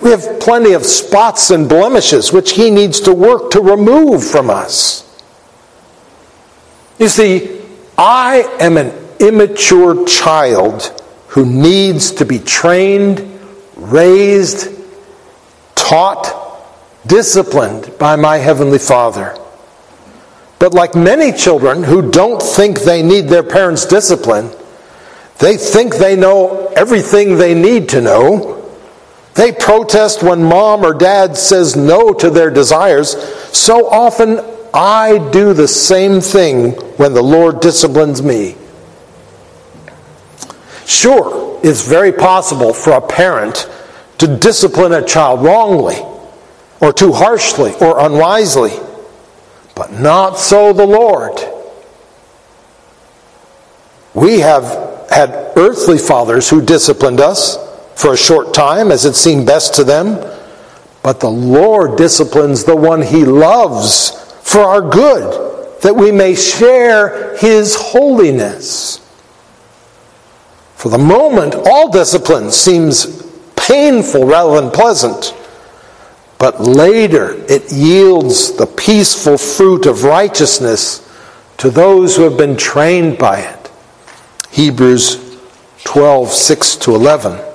We 0.01 0.11
have 0.11 0.41
plenty 0.41 0.73
of 0.73 0.85
spots 0.85 1.51
and 1.51 1.69
blemishes 1.69 2.33
which 2.33 2.53
He 2.53 2.71
needs 2.71 3.01
to 3.01 3.15
work 3.15 3.51
to 3.53 3.61
remove 3.61 4.25
from 4.25 4.51
us. 4.51 5.03
You 6.99 7.09
see, 7.09 7.61
I 7.99 8.43
am 8.61 8.77
an 8.77 8.93
immature 9.19 10.07
child 10.07 11.03
who 11.29 11.45
needs 11.45 12.13
to 12.13 12.25
be 12.25 12.39
trained, 12.39 13.41
raised, 13.77 14.69
taught, 15.75 16.45
disciplined 17.07 17.99
by 17.99 18.17
my 18.17 18.39
Heavenly 18.39 18.79
Father. 18.79 19.37
But 20.59 20.75
like 20.75 20.95
many 20.95 21.33
children 21.33 21.83
who 21.83 22.11
don't 22.11 22.41
think 22.41 22.81
they 22.81 23.03
need 23.03 23.29
their 23.29 23.43
parents' 23.43 23.85
discipline, 23.87 24.51
they 25.39 25.57
think 25.57 25.97
they 25.97 26.17
know 26.17 26.69
everything 26.75 27.37
they 27.37 27.55
need 27.55 27.91
to 27.91 28.01
know. 28.01 28.66
They 29.37 29.53
protest 29.53 30.23
when 30.23 30.43
mom 30.43 30.83
or 30.83 30.95
dad 30.95 31.37
says 31.37 31.77
no 31.77 32.15
to 32.15 32.31
their 32.31 32.51
desires. 32.51 33.11
So 33.55 33.87
often 33.89 34.41
I 34.73 35.31
do 35.31 35.53
the 35.53 35.69
same 35.69 36.23
thing 36.23 36.73
when 36.97 37.13
the 37.13 37.23
Lord 37.23 37.61
disciplines 37.61 38.23
me. 38.23 38.57
Sure, 40.87 41.61
it's 41.63 41.87
very 41.87 42.13
possible 42.13 42.73
for 42.73 42.93
a 42.93 43.07
parent 43.07 43.69
to 44.19 44.39
discipline 44.39 44.93
a 44.93 45.05
child 45.05 45.43
wrongly, 45.43 45.97
or 46.81 46.93
too 46.93 47.13
harshly, 47.13 47.75
or 47.81 47.99
unwisely, 48.01 48.73
but 49.75 49.93
not 49.93 50.39
so 50.39 50.73
the 50.73 50.87
Lord. 50.87 51.39
We 54.15 54.41
have 54.41 55.11
had 55.11 55.53
earthly 55.57 55.99
fathers 55.99 56.49
who 56.49 56.63
disciplined 56.63 57.21
us 57.21 57.66
for 57.97 58.13
a 58.13 58.17
short 58.17 58.55
time 58.55 58.93
as 58.93 59.05
it 59.05 59.15
seemed 59.15 59.47
best 59.47 59.75
to 59.75 59.85
them, 59.85 60.15
but 61.03 61.19
the 61.21 61.31
Lord 61.31 61.97
disciplines 61.97 62.63
the 62.63 62.77
one 62.77 63.03
he 63.03 63.25
loves 63.25 64.11
for 64.43 64.61
our 64.61 64.83
good, 64.83 65.81
that 65.81 65.97
we 65.97 66.13
may 66.13 66.35
share 66.35 67.37
his 67.39 67.75
holiness. 67.75 68.99
For 70.75 70.91
the 70.91 70.99
moment, 70.99 71.55
all 71.55 71.91
discipline 71.91 72.51
seems 72.51 73.25
painful 73.57 74.27
rather 74.27 74.61
than 74.61 74.71
pleasant. 74.71 75.35
But 76.39 76.61
later, 76.61 77.33
it 77.49 77.73
yields 77.73 78.53
the 78.53 78.67
peaceful 78.67 79.39
fruit 79.39 79.87
of 79.87 80.05
righteousness 80.05 81.03
to 81.57 81.71
those 81.71 82.17
who 82.17 82.25
have 82.25 82.37
been 82.37 82.57
trained 82.57 83.17
by 83.17 83.41
it. 83.41 83.71
Hebrews 84.51 85.39
12, 85.85 86.29
6 86.29 86.77
to 86.77 86.95
11. 86.95 87.46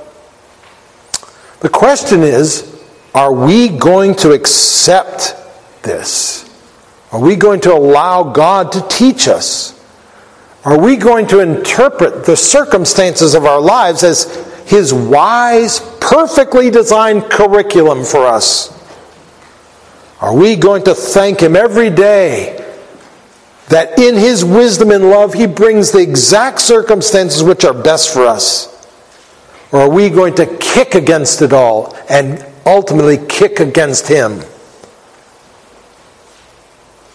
The 1.62 1.70
question 1.70 2.24
is 2.24 2.68
are 3.14 3.34
we 3.34 3.70
going 3.70 4.16
to 4.16 4.32
accept 4.32 5.36
this? 5.84 6.50
Are 7.12 7.20
we 7.20 7.36
going 7.36 7.62
to 7.62 7.74
allow 7.74 8.24
God 8.24 8.72
to 8.74 8.88
teach 8.88 9.28
us? 9.28 9.78
Are 10.64 10.80
we 10.80 10.96
going 10.96 11.28
to 11.28 11.40
interpret 11.40 12.26
the 12.26 12.38
circumstances 12.38 13.34
of 13.34 13.46
our 13.46 13.60
lives 13.60 14.04
as 14.04 14.26
His 14.66 14.94
wise, 14.94 15.80
perfectly 16.00 16.70
designed 16.70 17.26
curriculum 17.30 18.06
for 18.06 18.26
us? 18.26 18.78
Are 20.22 20.36
we 20.36 20.56
going 20.56 20.84
to 20.86 20.96
thank 20.96 21.42
Him 21.42 21.56
every 21.56 21.90
day 21.90 22.58
that 23.70 24.00
in 24.00 24.16
His 24.16 24.46
wisdom 24.46 24.92
and 24.92 25.10
love 25.10 25.34
He 25.34 25.48
brings 25.48 25.92
the 25.92 26.00
exact 26.00 26.62
circumstances 26.62 27.44
which 27.44 27.66
are 27.66 27.74
best 27.74 28.14
for 28.14 28.26
us? 28.26 28.71
Or 29.72 29.82
are 29.82 29.90
we 29.90 30.10
going 30.10 30.36
to 30.36 30.46
kick 30.58 30.96
against 30.96 31.42
it 31.42 31.54
all 31.54 31.96
and 32.10 32.46
ultimately 32.66 33.18
kick 33.18 33.60
against 33.60 34.08
Him? 34.08 34.42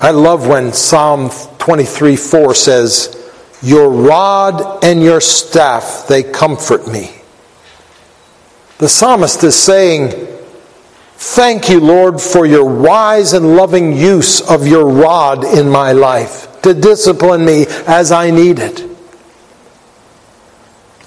I 0.00 0.10
love 0.10 0.46
when 0.46 0.72
Psalm 0.72 1.30
23 1.58 2.16
4 2.16 2.54
says, 2.54 3.16
your 3.62 3.88
rod 3.90 4.84
and 4.84 5.02
your 5.02 5.20
staff, 5.20 6.06
they 6.08 6.22
comfort 6.22 6.86
me. 6.86 7.10
The 8.78 8.88
psalmist 8.88 9.42
is 9.44 9.56
saying, 9.56 10.28
Thank 11.18 11.70
you, 11.70 11.80
Lord, 11.80 12.20
for 12.20 12.44
your 12.44 12.64
wise 12.64 13.32
and 13.32 13.56
loving 13.56 13.96
use 13.96 14.42
of 14.42 14.66
your 14.66 14.86
rod 14.86 15.44
in 15.44 15.70
my 15.70 15.92
life 15.92 16.60
to 16.60 16.74
discipline 16.74 17.44
me 17.44 17.64
as 17.86 18.12
I 18.12 18.30
need 18.30 18.58
it. 18.58 18.95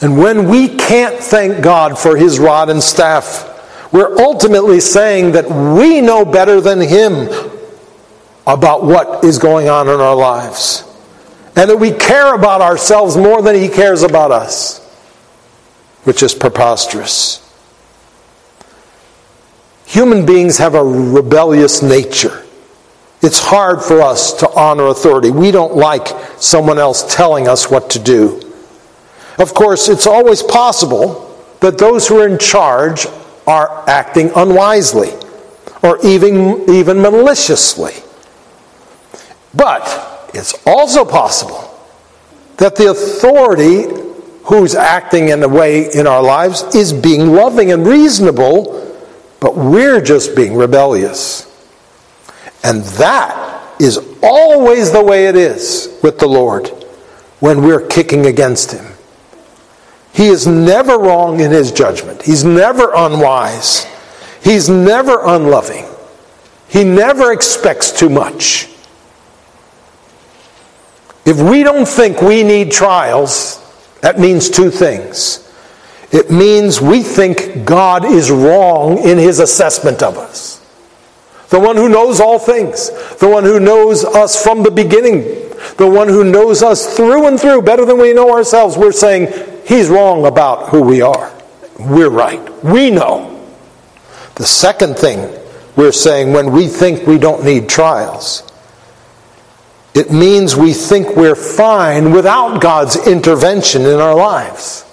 And 0.01 0.17
when 0.17 0.47
we 0.47 0.69
can't 0.69 1.17
thank 1.17 1.63
God 1.63 1.97
for 1.99 2.15
his 2.15 2.39
rod 2.39 2.69
and 2.69 2.81
staff, 2.81 3.45
we're 3.91 4.17
ultimately 4.17 4.79
saying 4.79 5.33
that 5.33 5.49
we 5.49 5.99
know 5.99 6.23
better 6.23 6.61
than 6.61 6.79
him 6.79 7.27
about 8.47 8.83
what 8.83 9.23
is 9.23 9.37
going 9.37 9.67
on 9.67 9.87
in 9.87 9.99
our 9.99 10.15
lives 10.15 10.83
and 11.59 11.69
that 11.69 11.77
we 11.77 11.91
care 11.91 12.33
about 12.35 12.61
ourselves 12.61 13.17
more 13.17 13.41
than 13.41 13.53
He 13.53 13.67
cares 13.67 14.01
about 14.01 14.31
us, 14.31 14.79
which 16.03 16.23
is 16.23 16.33
preposterous. 16.33 17.45
Human 19.85 20.25
beings 20.25 20.57
have 20.59 20.75
a 20.75 20.83
rebellious 20.83 21.81
nature. 21.81 22.45
It's 23.21 23.39
hard 23.39 23.81
for 23.81 24.01
us 24.01 24.31
to 24.35 24.49
honor 24.51 24.87
authority. 24.87 25.31
We 25.31 25.51
don't 25.51 25.75
like 25.75 26.07
someone 26.37 26.79
else 26.79 27.13
telling 27.13 27.49
us 27.49 27.69
what 27.69 27.89
to 27.89 27.99
do. 27.99 28.41
Of 29.39 29.53
course, 29.53 29.87
it's 29.87 30.05
always 30.05 30.43
possible 30.43 31.25
that 31.61 31.77
those 31.77 32.07
who 32.07 32.19
are 32.19 32.27
in 32.27 32.37
charge 32.37 33.07
are 33.47 33.89
acting 33.89 34.31
unwisely 34.35 35.11
or 35.81 35.97
even, 36.05 36.69
even 36.69 37.01
maliciously. 37.01 37.93
But 39.53 40.29
it's 40.33 40.53
also 40.67 41.05
possible 41.05 41.65
that 42.57 42.75
the 42.75 42.91
authority 42.91 43.85
who's 44.43 44.75
acting 44.75 45.29
in 45.29 45.41
a 45.41 45.47
way 45.47 45.89
in 45.93 46.05
our 46.05 46.21
lives 46.21 46.63
is 46.75 46.91
being 46.91 47.27
loving 47.33 47.71
and 47.71 47.87
reasonable, 47.87 48.97
but 49.39 49.55
we're 49.55 50.01
just 50.01 50.35
being 50.35 50.55
rebellious. 50.55 51.45
And 52.63 52.83
that 52.83 53.79
is 53.79 53.99
always 54.21 54.91
the 54.91 55.03
way 55.03 55.27
it 55.27 55.35
is 55.37 55.97
with 56.03 56.19
the 56.19 56.27
Lord 56.27 56.67
when 57.39 57.61
we're 57.61 57.87
kicking 57.87 58.25
against 58.25 58.71
Him. 58.71 58.85
He 60.13 60.27
is 60.27 60.47
never 60.47 60.97
wrong 60.97 61.39
in 61.39 61.51
His 61.51 61.71
judgment, 61.71 62.21
He's 62.21 62.43
never 62.43 62.91
unwise, 62.93 63.87
He's 64.43 64.69
never 64.69 65.25
unloving, 65.25 65.85
He 66.67 66.83
never 66.83 67.31
expects 67.31 67.91
too 67.91 68.09
much. 68.09 68.67
If 71.25 71.39
we 71.39 71.63
don't 71.63 71.87
think 71.87 72.21
we 72.21 72.43
need 72.43 72.71
trials, 72.71 73.59
that 74.01 74.19
means 74.19 74.49
two 74.49 74.71
things. 74.71 75.45
It 76.11 76.31
means 76.31 76.81
we 76.81 77.03
think 77.03 77.65
God 77.65 78.03
is 78.03 78.31
wrong 78.31 78.97
in 78.97 79.17
his 79.17 79.39
assessment 79.39 80.01
of 80.01 80.17
us. 80.17 80.57
The 81.49 81.59
one 81.59 81.75
who 81.75 81.89
knows 81.89 82.19
all 82.19 82.39
things, 82.39 82.89
the 83.17 83.29
one 83.29 83.43
who 83.43 83.59
knows 83.59 84.03
us 84.05 84.41
from 84.41 84.63
the 84.63 84.71
beginning, 84.71 85.21
the 85.77 85.89
one 85.89 86.07
who 86.07 86.23
knows 86.23 86.63
us 86.63 86.95
through 86.95 87.27
and 87.27 87.39
through 87.39 87.61
better 87.61 87.85
than 87.85 87.99
we 87.99 88.13
know 88.13 88.31
ourselves. 88.31 88.77
We're 88.77 88.91
saying 88.91 89.27
he's 89.69 89.87
wrong 89.87 90.25
about 90.25 90.69
who 90.69 90.81
we 90.81 91.01
are. 91.01 91.33
We're 91.79 92.09
right. 92.09 92.41
We 92.63 92.91
know. 92.91 93.47
The 94.35 94.45
second 94.45 94.97
thing 94.97 95.33
we're 95.77 95.93
saying 95.93 96.33
when 96.33 96.51
we 96.51 96.67
think 96.67 97.07
we 97.07 97.17
don't 97.17 97.45
need 97.45 97.69
trials 97.69 98.43
it 99.93 100.11
means 100.11 100.55
we 100.55 100.73
think 100.73 101.15
we're 101.15 101.35
fine 101.35 102.11
without 102.11 102.61
God's 102.61 103.07
intervention 103.07 103.81
in 103.81 103.99
our 103.99 104.15
lives. 104.15 104.85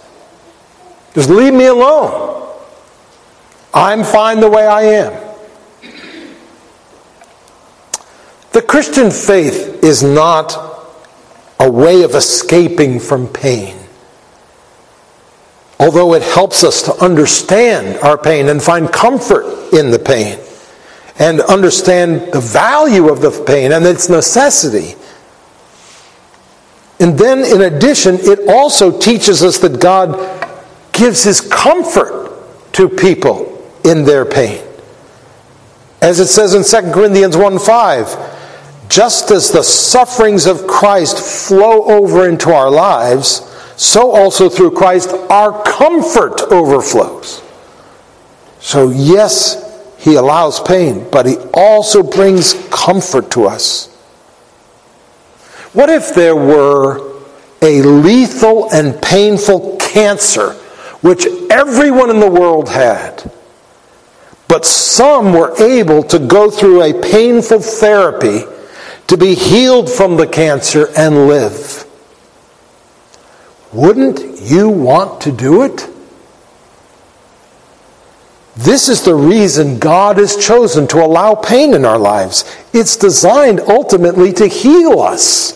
Just 1.15 1.31
leave 1.31 1.53
me 1.53 1.67
alone. 1.67 2.51
I'm 3.75 4.05
fine 4.05 4.41
the 4.41 4.51
way 4.51 4.67
I 4.67 4.83
am. 4.83 5.23
The 8.53 8.63
Christian 8.63 9.11
faith 9.11 9.85
is 9.85 10.03
not 10.03 10.57
a 11.61 11.71
way 11.71 12.03
of 12.03 12.15
escaping 12.15 12.99
from 12.99 13.29
pain. 13.29 13.77
Although 15.79 16.15
it 16.15 16.23
helps 16.23 16.65
us 16.65 16.83
to 16.83 16.95
understand 17.05 17.99
our 18.01 18.17
pain 18.17 18.49
and 18.49 18.63
find 18.63 18.91
comfort 18.91 19.73
in 19.75 19.91
the 19.91 19.99
pain, 19.99 20.39
and 21.19 21.41
understand 21.43 22.33
the 22.33 22.41
value 22.41 23.09
of 23.09 23.21
the 23.21 23.31
pain 23.47 23.73
and 23.73 23.87
its 23.87 24.09
necessity. 24.09 24.95
And 27.01 27.19
then, 27.19 27.45
in 27.45 27.63
addition, 27.63 28.17
it 28.21 28.49
also 28.49 28.99
teaches 28.99 29.43
us 29.43 29.59
that 29.59 29.81
God 29.81 30.17
gives 30.93 31.25
his 31.25 31.41
comfort 31.41 32.33
to 32.73 32.89
people 32.89 33.53
in 33.85 34.05
their 34.05 34.25
pain. 34.25 34.63
As 36.03 36.21
it 36.21 36.27
says 36.27 36.55
in 36.55 36.65
2 36.65 36.93
Corinthians 36.93 37.37
1 37.37 37.59
5, 37.59 38.89
just 38.89 39.31
as 39.31 39.51
the 39.51 39.63
sufferings 39.63 40.47
of 40.47 40.67
Christ 40.67 41.49
flow 41.49 41.85
over 41.85 42.29
into 42.29 42.51
our 42.51 42.71
lives, 42.71 43.41
so 43.77 44.11
also 44.11 44.49
through 44.49 44.73
Christ 44.73 45.11
our 45.31 45.63
comfort 45.63 46.41
overflows. 46.51 47.43
So, 48.59 48.91
yes, 48.91 49.63
he 49.99 50.15
allows 50.17 50.61
pain, 50.61 51.07
but 51.11 51.27
he 51.27 51.37
also 51.55 52.03
brings 52.03 52.55
comfort 52.71 53.31
to 53.33 53.47
us. 53.47 53.89
What 55.73 55.91
if 55.91 56.15
there 56.15 56.37
were 56.37 57.23
a 57.63 57.83
lethal 57.83 58.71
and 58.73 59.01
painful 59.01 59.77
cancer 59.77 60.53
which 61.03 61.27
everyone 61.51 62.11
in 62.11 62.19
the 62.19 62.31
world 62.31 62.69
had? 62.69 63.31
But 64.49 64.65
some 64.65 65.33
were 65.33 65.55
able 65.63 66.03
to 66.05 66.19
go 66.19 66.51
through 66.51 66.83
a 66.83 67.01
painful 67.01 67.61
therapy 67.61 68.43
to 69.09 69.17
be 69.17 69.35
healed 69.35 69.91
from 69.91 70.17
the 70.17 70.27
cancer 70.27 70.89
and 70.97 71.27
live. 71.27 71.86
Wouldn't 73.73 74.41
you 74.41 74.69
want 74.69 75.21
to 75.23 75.33
do 75.33 75.63
it? 75.63 75.89
This 78.57 78.89
is 78.89 79.03
the 79.03 79.15
reason 79.15 79.79
God 79.79 80.17
has 80.17 80.35
chosen 80.37 80.87
to 80.89 81.05
allow 81.05 81.35
pain 81.35 81.75
in 81.75 81.85
our 81.85 81.99
lives. 81.99 82.45
It's 82.73 82.97
designed 82.97 83.61
ultimately 83.61 84.33
to 84.35 84.47
heal 84.47 85.01
us. 85.01 85.53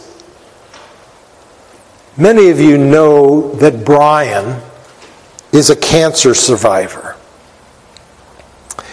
Many 2.17 2.51
of 2.51 2.61
you 2.61 2.77
know 2.77 3.53
that 3.55 3.87
Brian 3.87 4.61
is 5.53 5.71
a 5.71 5.77
cancer 5.77 6.35
survivor. 6.35 7.17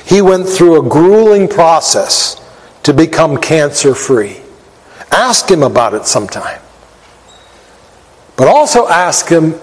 He 0.05 0.21
went 0.21 0.47
through 0.47 0.79
a 0.79 0.89
grueling 0.89 1.49
process 1.49 2.41
to 2.83 2.93
become 2.93 3.35
cancer 3.37 3.93
free. 3.93 4.37
Ask 5.11 5.51
him 5.51 5.63
about 5.63 5.93
it 5.93 6.05
sometime. 6.05 6.61
But 8.37 8.47
also 8.47 8.87
ask 8.87 9.27
him 9.27 9.55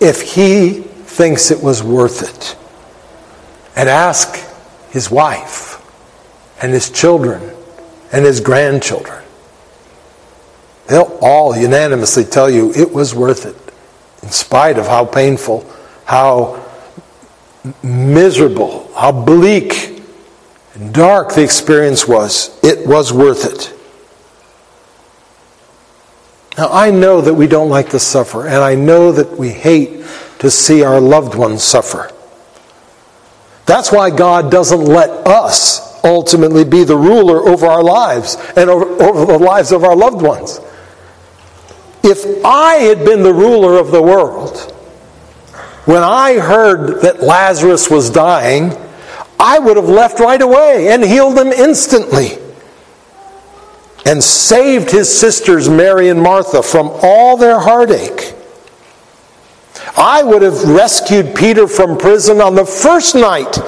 if 0.00 0.20
he 0.20 0.80
thinks 0.82 1.50
it 1.50 1.62
was 1.62 1.82
worth 1.82 2.22
it. 2.22 2.56
And 3.74 3.88
ask 3.88 4.36
his 4.90 5.10
wife 5.10 5.80
and 6.62 6.72
his 6.72 6.90
children 6.90 7.54
and 8.12 8.24
his 8.24 8.40
grandchildren. 8.40 9.22
They'll 10.88 11.18
all 11.20 11.56
unanimously 11.56 12.24
tell 12.24 12.50
you 12.50 12.72
it 12.74 12.92
was 12.92 13.14
worth 13.14 13.46
it, 13.46 13.56
in 14.22 14.30
spite 14.30 14.78
of 14.78 14.86
how 14.86 15.04
painful, 15.04 15.70
how 16.04 16.64
miserable, 17.82 18.92
how 18.94 19.12
bleak 19.12 20.02
and 20.74 20.94
dark 20.94 21.34
the 21.34 21.42
experience 21.42 22.06
was. 22.06 22.58
It 22.62 22.86
was 22.86 23.12
worth 23.12 23.44
it. 23.44 23.75
Now, 26.56 26.68
I 26.72 26.90
know 26.90 27.20
that 27.20 27.34
we 27.34 27.46
don't 27.46 27.68
like 27.68 27.90
to 27.90 27.98
suffer, 27.98 28.46
and 28.46 28.56
I 28.56 28.74
know 28.74 29.12
that 29.12 29.36
we 29.38 29.50
hate 29.50 30.04
to 30.38 30.50
see 30.50 30.82
our 30.82 31.00
loved 31.00 31.34
ones 31.34 31.62
suffer. 31.62 32.10
That's 33.66 33.92
why 33.92 34.10
God 34.10 34.50
doesn't 34.50 34.84
let 34.84 35.10
us 35.26 36.02
ultimately 36.02 36.64
be 36.64 36.84
the 36.84 36.96
ruler 36.96 37.46
over 37.46 37.66
our 37.66 37.82
lives 37.82 38.36
and 38.56 38.70
over, 38.70 38.86
over 39.02 39.32
the 39.32 39.38
lives 39.38 39.72
of 39.72 39.84
our 39.84 39.96
loved 39.96 40.22
ones. 40.22 40.60
If 42.02 42.44
I 42.44 42.74
had 42.76 43.04
been 43.04 43.22
the 43.22 43.34
ruler 43.34 43.78
of 43.78 43.90
the 43.90 44.00
world, 44.00 44.72
when 45.84 46.02
I 46.02 46.38
heard 46.38 47.02
that 47.02 47.22
Lazarus 47.22 47.90
was 47.90 48.08
dying, 48.08 48.72
I 49.38 49.58
would 49.58 49.76
have 49.76 49.88
left 49.88 50.20
right 50.20 50.40
away 50.40 50.88
and 50.88 51.02
healed 51.02 51.36
him 51.36 51.48
instantly 51.48 52.38
and 54.06 54.22
saved 54.22 54.90
his 54.92 55.12
sisters, 55.12 55.68
Mary 55.68 56.08
and 56.08 56.22
Martha, 56.22 56.62
from 56.62 56.88
all 57.02 57.36
their 57.36 57.58
heartache. 57.58 58.34
I 59.96 60.22
would 60.22 60.42
have 60.42 60.62
rescued 60.62 61.34
Peter 61.34 61.66
from 61.66 61.98
prison 61.98 62.40
on 62.40 62.54
the 62.54 62.64
first 62.64 63.16
night 63.16 63.58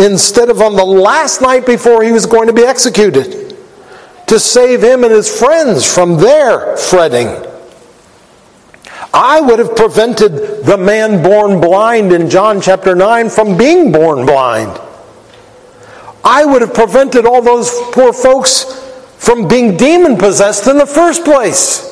instead 0.00 0.50
of 0.50 0.60
on 0.60 0.74
the 0.74 0.84
last 0.84 1.40
night 1.40 1.64
before 1.64 2.02
he 2.02 2.10
was 2.10 2.26
going 2.26 2.48
to 2.48 2.52
be 2.52 2.62
executed 2.62 3.56
to 4.26 4.40
save 4.40 4.82
him 4.82 5.04
and 5.04 5.12
his 5.12 5.38
friends 5.38 5.92
from 5.92 6.16
their 6.16 6.76
fretting. 6.76 7.28
I 9.14 9.40
would 9.40 9.58
have 9.58 9.76
prevented 9.76 10.64
the 10.64 10.76
man 10.76 11.22
born 11.22 11.60
blind 11.60 12.12
in 12.12 12.28
John 12.28 12.60
chapter 12.60 12.94
9 12.94 13.30
from 13.30 13.56
being 13.56 13.92
born 13.92 14.26
blind. 14.26 14.78
I 16.24 16.44
would 16.44 16.62
have 16.62 16.74
prevented 16.74 17.26
all 17.26 17.40
those 17.40 17.70
poor 17.92 18.12
folks 18.12 18.87
from 19.18 19.48
being 19.48 19.76
demon 19.76 20.16
possessed 20.16 20.66
in 20.68 20.78
the 20.78 20.86
first 20.86 21.24
place. 21.24 21.84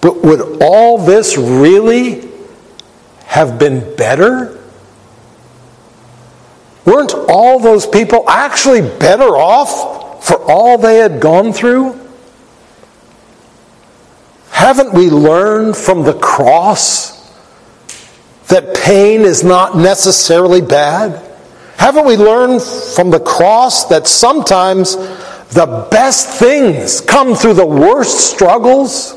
But 0.00 0.22
would 0.22 0.62
all 0.62 0.96
this 0.96 1.36
really 1.36 2.28
have 3.24 3.58
been 3.58 3.94
better? 3.96 4.58
Weren't 6.84 7.12
all 7.28 7.58
those 7.58 7.86
people 7.86 8.24
actually 8.30 8.80
better 8.80 9.36
off 9.36 10.24
for 10.24 10.40
all 10.50 10.78
they 10.78 10.96
had 10.98 11.20
gone 11.20 11.52
through? 11.52 11.98
Haven't 14.50 14.94
we 14.94 15.10
learned 15.10 15.76
from 15.76 16.04
the 16.04 16.14
cross 16.14 17.18
that 18.46 18.74
pain 18.74 19.22
is 19.22 19.44
not 19.44 19.76
necessarily 19.76 20.60
bad? 20.60 21.27
Haven't 21.78 22.06
we 22.06 22.16
learned 22.16 22.60
from 22.60 23.10
the 23.10 23.20
cross 23.20 23.86
that 23.86 24.08
sometimes 24.08 24.96
the 25.50 25.86
best 25.92 26.28
things 26.38 27.00
come 27.00 27.36
through 27.36 27.54
the 27.54 27.64
worst 27.64 28.32
struggles? 28.32 29.14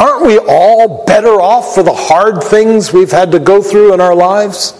Aren't 0.00 0.26
we 0.26 0.38
all 0.38 1.04
better 1.04 1.40
off 1.40 1.76
for 1.76 1.84
the 1.84 1.94
hard 1.94 2.42
things 2.42 2.92
we've 2.92 3.12
had 3.12 3.30
to 3.30 3.38
go 3.38 3.62
through 3.62 3.94
in 3.94 4.00
our 4.00 4.16
lives? 4.16 4.74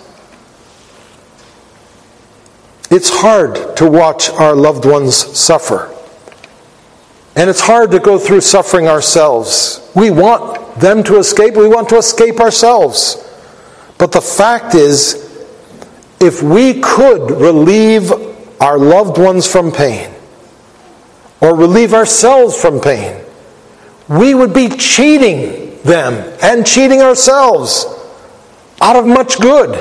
It's 2.90 3.08
hard 3.08 3.76
to 3.76 3.88
watch 3.88 4.30
our 4.30 4.56
loved 4.56 4.84
ones 4.84 5.14
suffer. 5.14 5.94
And 7.36 7.48
it's 7.48 7.60
hard 7.60 7.92
to 7.92 8.00
go 8.00 8.18
through 8.18 8.40
suffering 8.40 8.88
ourselves. 8.88 9.88
We 9.94 10.10
want 10.10 10.74
them 10.80 11.04
to 11.04 11.18
escape, 11.18 11.54
we 11.54 11.68
want 11.68 11.88
to 11.90 11.98
escape 11.98 12.40
ourselves. 12.40 13.29
But 14.00 14.12
the 14.12 14.22
fact 14.22 14.74
is, 14.74 15.28
if 16.20 16.42
we 16.42 16.80
could 16.80 17.30
relieve 17.30 18.10
our 18.58 18.78
loved 18.78 19.18
ones 19.18 19.46
from 19.46 19.70
pain, 19.70 20.10
or 21.42 21.54
relieve 21.54 21.92
ourselves 21.92 22.58
from 22.58 22.80
pain, 22.80 23.22
we 24.08 24.34
would 24.34 24.54
be 24.54 24.70
cheating 24.70 25.82
them 25.82 26.14
and 26.42 26.66
cheating 26.66 27.02
ourselves 27.02 27.84
out 28.80 28.96
of 28.96 29.06
much 29.06 29.38
good. 29.38 29.76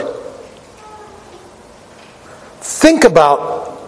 Think 2.59 3.05
about 3.05 3.79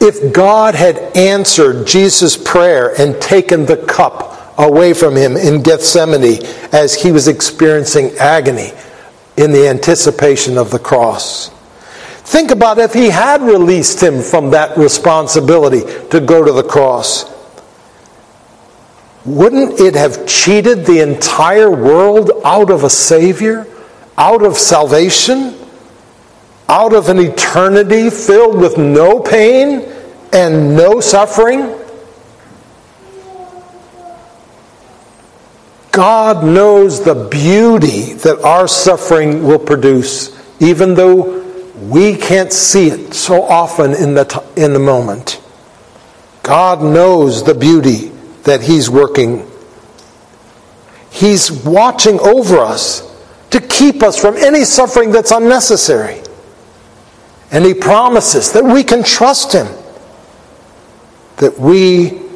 if 0.00 0.34
God 0.34 0.74
had 0.74 0.98
answered 1.16 1.86
Jesus' 1.86 2.36
prayer 2.36 2.92
and 3.00 3.18
taken 3.22 3.64
the 3.64 3.78
cup 3.78 4.58
away 4.58 4.92
from 4.92 5.16
him 5.16 5.34
in 5.34 5.62
Gethsemane 5.62 6.44
as 6.72 6.94
he 6.94 7.10
was 7.10 7.26
experiencing 7.26 8.10
agony 8.18 8.72
in 9.38 9.52
the 9.52 9.68
anticipation 9.68 10.58
of 10.58 10.70
the 10.70 10.78
cross. 10.78 11.50
Think 12.28 12.50
about 12.50 12.78
if 12.78 12.92
he 12.92 13.08
had 13.08 13.40
released 13.40 14.02
him 14.02 14.20
from 14.20 14.50
that 14.50 14.76
responsibility 14.76 15.80
to 16.10 16.20
go 16.20 16.44
to 16.44 16.52
the 16.52 16.62
cross. 16.62 17.24
Wouldn't 19.24 19.80
it 19.80 19.94
have 19.94 20.26
cheated 20.26 20.84
the 20.84 21.00
entire 21.00 21.70
world 21.70 22.30
out 22.44 22.70
of 22.70 22.84
a 22.84 22.90
Savior, 22.90 23.66
out 24.16 24.42
of 24.42 24.58
salvation, 24.58 25.54
out 26.68 26.92
of 26.92 27.08
an 27.08 27.18
eternity 27.18 28.10
filled 28.10 28.58
with 28.58 28.76
no 28.76 29.20
pain 29.20 29.90
and 30.32 30.76
no 30.76 31.00
suffering? 31.00 31.77
God 35.92 36.44
knows 36.44 37.02
the 37.02 37.14
beauty 37.14 38.12
that 38.14 38.40
our 38.44 38.68
suffering 38.68 39.44
will 39.44 39.58
produce, 39.58 40.36
even 40.60 40.94
though 40.94 41.38
we 41.78 42.16
can't 42.16 42.52
see 42.52 42.88
it 42.88 43.14
so 43.14 43.42
often 43.42 43.94
in 43.94 44.14
the, 44.14 44.24
t- 44.24 44.62
in 44.62 44.72
the 44.72 44.78
moment. 44.78 45.40
God 46.42 46.82
knows 46.82 47.44
the 47.44 47.54
beauty 47.54 48.08
that 48.44 48.60
He's 48.62 48.90
working. 48.90 49.48
He's 51.10 51.50
watching 51.50 52.18
over 52.20 52.58
us 52.58 53.04
to 53.50 53.60
keep 53.60 54.02
us 54.02 54.20
from 54.20 54.36
any 54.36 54.64
suffering 54.64 55.10
that's 55.10 55.30
unnecessary. 55.30 56.20
And 57.50 57.64
He 57.64 57.74
promises 57.74 58.52
that 58.52 58.64
we 58.64 58.84
can 58.84 59.02
trust 59.02 59.52
Him, 59.52 59.68
that 61.36 61.58
we 61.58 62.27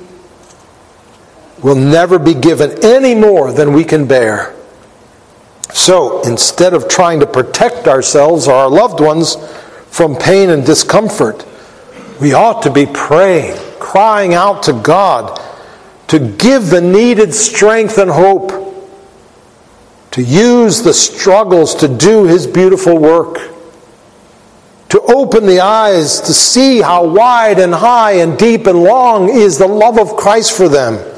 will 1.62 1.76
never 1.76 2.18
be 2.18 2.34
given 2.34 2.84
any 2.84 3.14
more 3.14 3.52
than 3.52 3.72
we 3.72 3.84
can 3.84 4.06
bear. 4.06 4.54
So 5.72 6.22
instead 6.22 6.74
of 6.74 6.88
trying 6.88 7.20
to 7.20 7.26
protect 7.26 7.86
ourselves 7.86 8.48
or 8.48 8.54
our 8.54 8.68
loved 8.68 9.00
ones 9.00 9.36
from 9.86 10.16
pain 10.16 10.50
and 10.50 10.66
discomfort, 10.66 11.46
we 12.20 12.34
ought 12.34 12.62
to 12.64 12.70
be 12.70 12.86
praying, 12.86 13.56
crying 13.78 14.34
out 14.34 14.64
to 14.64 14.72
God 14.72 15.40
to 16.08 16.18
give 16.18 16.68
the 16.68 16.80
needed 16.80 17.32
strength 17.32 17.96
and 17.96 18.10
hope, 18.10 18.50
to 20.10 20.22
use 20.22 20.82
the 20.82 20.92
struggles 20.92 21.74
to 21.76 21.88
do 21.88 22.26
His 22.26 22.46
beautiful 22.46 22.98
work, 22.98 23.38
to 24.90 25.00
open 25.00 25.46
the 25.46 25.60
eyes 25.60 26.20
to 26.20 26.34
see 26.34 26.82
how 26.82 27.06
wide 27.06 27.58
and 27.58 27.72
high 27.72 28.12
and 28.12 28.38
deep 28.38 28.66
and 28.66 28.82
long 28.82 29.30
is 29.30 29.56
the 29.56 29.66
love 29.66 29.98
of 29.98 30.16
Christ 30.16 30.54
for 30.54 30.68
them 30.68 31.11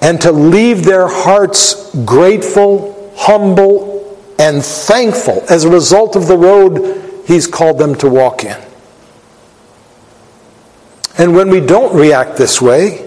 and 0.00 0.20
to 0.22 0.32
leave 0.32 0.84
their 0.84 1.08
hearts 1.08 1.94
grateful, 2.04 3.12
humble, 3.16 4.18
and 4.38 4.64
thankful 4.64 5.44
as 5.48 5.64
a 5.64 5.70
result 5.70 6.16
of 6.16 6.26
the 6.26 6.36
road 6.36 6.96
He's 7.26 7.46
called 7.46 7.78
them 7.78 7.94
to 7.96 8.08
walk 8.08 8.44
in. 8.44 8.60
And 11.16 11.36
when 11.36 11.48
we 11.48 11.60
don't 11.60 11.94
react 11.94 12.36
this 12.36 12.60
way, 12.60 13.06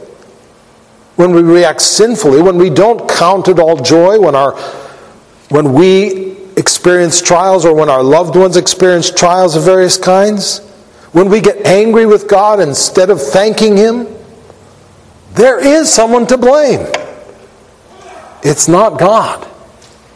when 1.15 1.31
we 1.31 1.41
react 1.41 1.81
sinfully, 1.81 2.41
when 2.41 2.57
we 2.57 2.69
don't 2.69 3.09
count 3.09 3.47
it 3.47 3.59
all 3.59 3.75
joy, 3.75 4.19
when, 4.19 4.35
our, 4.35 4.53
when 5.49 5.73
we 5.73 6.37
experience 6.55 7.21
trials 7.21 7.65
or 7.65 7.75
when 7.75 7.89
our 7.89 8.03
loved 8.03 8.35
ones 8.35 8.55
experience 8.55 9.11
trials 9.11 9.55
of 9.55 9.63
various 9.63 9.97
kinds, 9.97 10.59
when 11.11 11.29
we 11.29 11.41
get 11.41 11.65
angry 11.65 12.05
with 12.05 12.27
God 12.27 12.59
instead 12.59 13.09
of 13.09 13.21
thanking 13.21 13.75
Him, 13.75 14.07
there 15.33 15.59
is 15.59 15.91
someone 15.91 16.27
to 16.27 16.37
blame. 16.37 16.87
It's 18.43 18.67
not 18.67 18.99
God, 18.99 19.47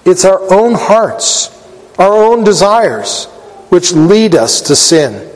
it's 0.05 0.25
our 0.25 0.41
own 0.53 0.73
hearts, 0.73 1.49
our 1.97 2.13
own 2.13 2.43
desires, 2.43 3.25
which 3.69 3.93
lead 3.93 4.35
us 4.35 4.61
to 4.63 4.75
sin. 4.75 5.31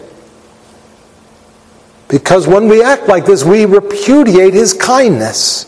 Because 2.08 2.46
when 2.46 2.68
we 2.68 2.84
act 2.84 3.08
like 3.08 3.26
this, 3.26 3.46
we 3.46 3.66
repudiate 3.66 4.54
His 4.54 4.74
kindness. 4.74 5.68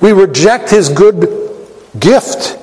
We 0.00 0.12
reject 0.12 0.68
His 0.68 0.90
good 0.90 1.66
gift. 1.98 2.58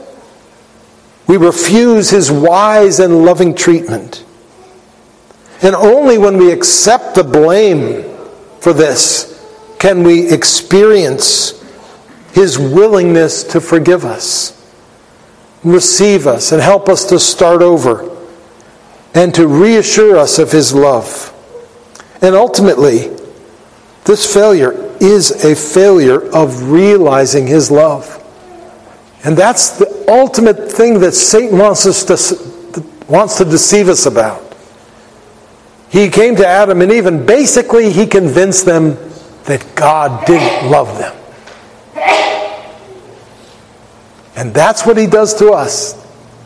We 1.26 1.38
refuse 1.38 2.12
His 2.12 2.32
wise 2.32 3.00
and 3.00 3.26
loving 3.26 3.56
treatment. 3.56 4.24
And 5.63 5.76
only 5.76 6.20
when 6.20 6.38
we 6.38 6.52
accept 6.52 7.15
the 7.15 7.24
blame 7.24 8.04
for 8.60 8.74
this 8.74 9.31
can 9.82 10.04
we 10.04 10.32
experience 10.32 11.60
His 12.34 12.60
willingness 12.60 13.44
to 13.46 13.60
forgive 13.60 14.06
us, 14.06 14.54
receive 15.63 16.28
us, 16.28 16.52
and 16.52 16.62
help 16.62 16.88
us 16.88 17.06
to 17.06 17.17
start 17.17 17.63
over, 17.63 18.15
and 19.15 19.34
to 19.34 19.48
reassure 19.48 20.17
us 20.17 20.38
of 20.38 20.52
His 20.52 20.72
love. 20.72 21.34
And 22.22 22.36
ultimately, 22.36 23.10
this 24.06 24.32
failure 24.32 24.74
is 25.02 25.44
a 25.44 25.56
failure 25.56 26.32
of 26.32 26.70
realizing 26.70 27.48
His 27.48 27.72
love. 27.72 28.20
And 29.24 29.36
that's 29.36 29.80
the 29.80 30.06
ultimate 30.08 30.72
thing 30.72 31.00
that 31.00 31.13
Satan 31.13 31.58
wants, 31.58 31.88
us 31.88 32.04
to, 32.04 32.86
wants 33.08 33.39
to 33.39 33.46
deceive 33.46 33.89
us 33.89 34.06
about. 34.06 34.56
He 35.89 36.08
came 36.10 36.36
to 36.36 36.46
Adam 36.46 36.84
and 36.84 36.91
Eve 36.91 37.26
basically 37.26 37.91
he 37.91 38.06
convinced 38.06 38.67
them 38.67 39.11
that 39.46 39.76
God 39.76 40.26
didn't 40.26 40.70
love 40.70 40.98
them. 40.98 41.18
And 44.36 44.54
that's 44.54 44.86
what 44.86 44.98
he 44.98 45.08
does 45.08 45.34
to 45.36 45.52
us. 45.52 45.94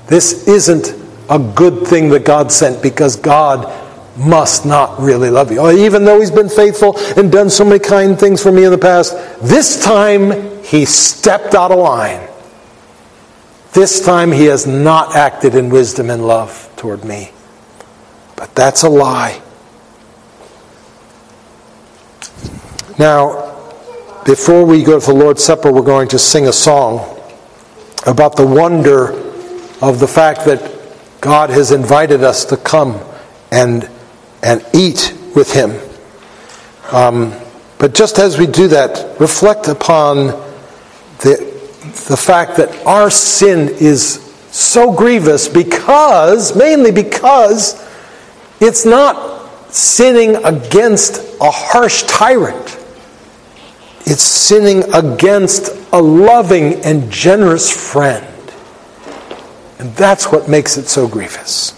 This 0.07 0.47
isn't 0.47 0.93
a 1.29 1.39
good 1.39 1.87
thing 1.87 2.09
that 2.09 2.25
God 2.25 2.51
sent 2.51 2.81
because 2.81 3.15
God 3.15 3.71
must 4.17 4.65
not 4.65 4.99
really 4.99 5.29
love 5.29 5.51
you. 5.51 5.69
Even 5.71 6.05
though 6.05 6.19
he's 6.19 6.31
been 6.31 6.49
faithful 6.49 6.97
and 7.17 7.31
done 7.31 7.49
so 7.49 7.65
many 7.65 7.79
kind 7.79 8.19
things 8.19 8.41
for 8.41 8.51
me 8.51 8.63
in 8.63 8.71
the 8.71 8.77
past, 8.77 9.13
this 9.41 9.83
time 9.83 10.63
he 10.63 10.85
stepped 10.85 11.53
out 11.53 11.71
of 11.71 11.79
line. 11.79 12.27
This 13.73 14.03
time 14.05 14.31
he 14.31 14.45
has 14.45 14.65
not 14.65 15.15
acted 15.15 15.53
in 15.53 15.69
wisdom 15.69 16.09
and 16.09 16.25
love 16.25 16.71
toward 16.77 17.03
me. 17.03 17.31
But 18.35 18.55
that's 18.55 18.83
a 18.83 18.89
lie. 18.89 19.41
Now, 22.97 23.51
before 24.25 24.65
we 24.65 24.81
go 24.81 24.97
to 24.97 25.05
the 25.05 25.13
Lord's 25.13 25.43
Supper, 25.43 25.69
we're 25.69 25.81
going 25.81 26.07
to 26.09 26.19
sing 26.19 26.47
a 26.47 26.53
song 26.53 27.19
about 28.07 28.37
the 28.37 28.47
wonder 28.47 29.11
of 29.81 29.99
the 29.99 30.07
fact 30.07 30.45
that 30.45 30.71
God 31.19 31.49
has 31.49 31.71
invited 31.73 32.23
us 32.23 32.45
to 32.45 32.57
come 32.57 33.01
and, 33.51 33.89
and 34.41 34.65
eat 34.73 35.13
with 35.35 35.51
Him. 35.51 35.77
Um, 36.93 37.33
but 37.79 37.93
just 37.93 38.17
as 38.17 38.37
we 38.37 38.47
do 38.47 38.69
that, 38.69 39.19
reflect 39.19 39.67
upon 39.67 40.27
the, 41.19 41.35
the 42.07 42.17
fact 42.17 42.55
that 42.55 42.85
our 42.85 43.09
sin 43.09 43.67
is 43.81 44.21
so 44.51 44.93
grievous 44.93 45.49
because, 45.49 46.55
mainly 46.55 46.91
because, 46.91 47.75
it's 48.61 48.85
not 48.85 49.51
sinning 49.69 50.37
against 50.45 51.17
a 51.41 51.51
harsh 51.51 52.03
tyrant. 52.03 52.83
It's 54.05 54.23
sinning 54.23 54.83
against 54.93 55.69
a 55.91 56.01
loving 56.01 56.75
and 56.85 57.11
generous 57.11 57.71
friend. 57.71 58.25
And 59.79 59.95
that's 59.95 60.31
what 60.31 60.47
makes 60.47 60.77
it 60.77 60.87
so 60.87 61.07
grievous. 61.07 61.73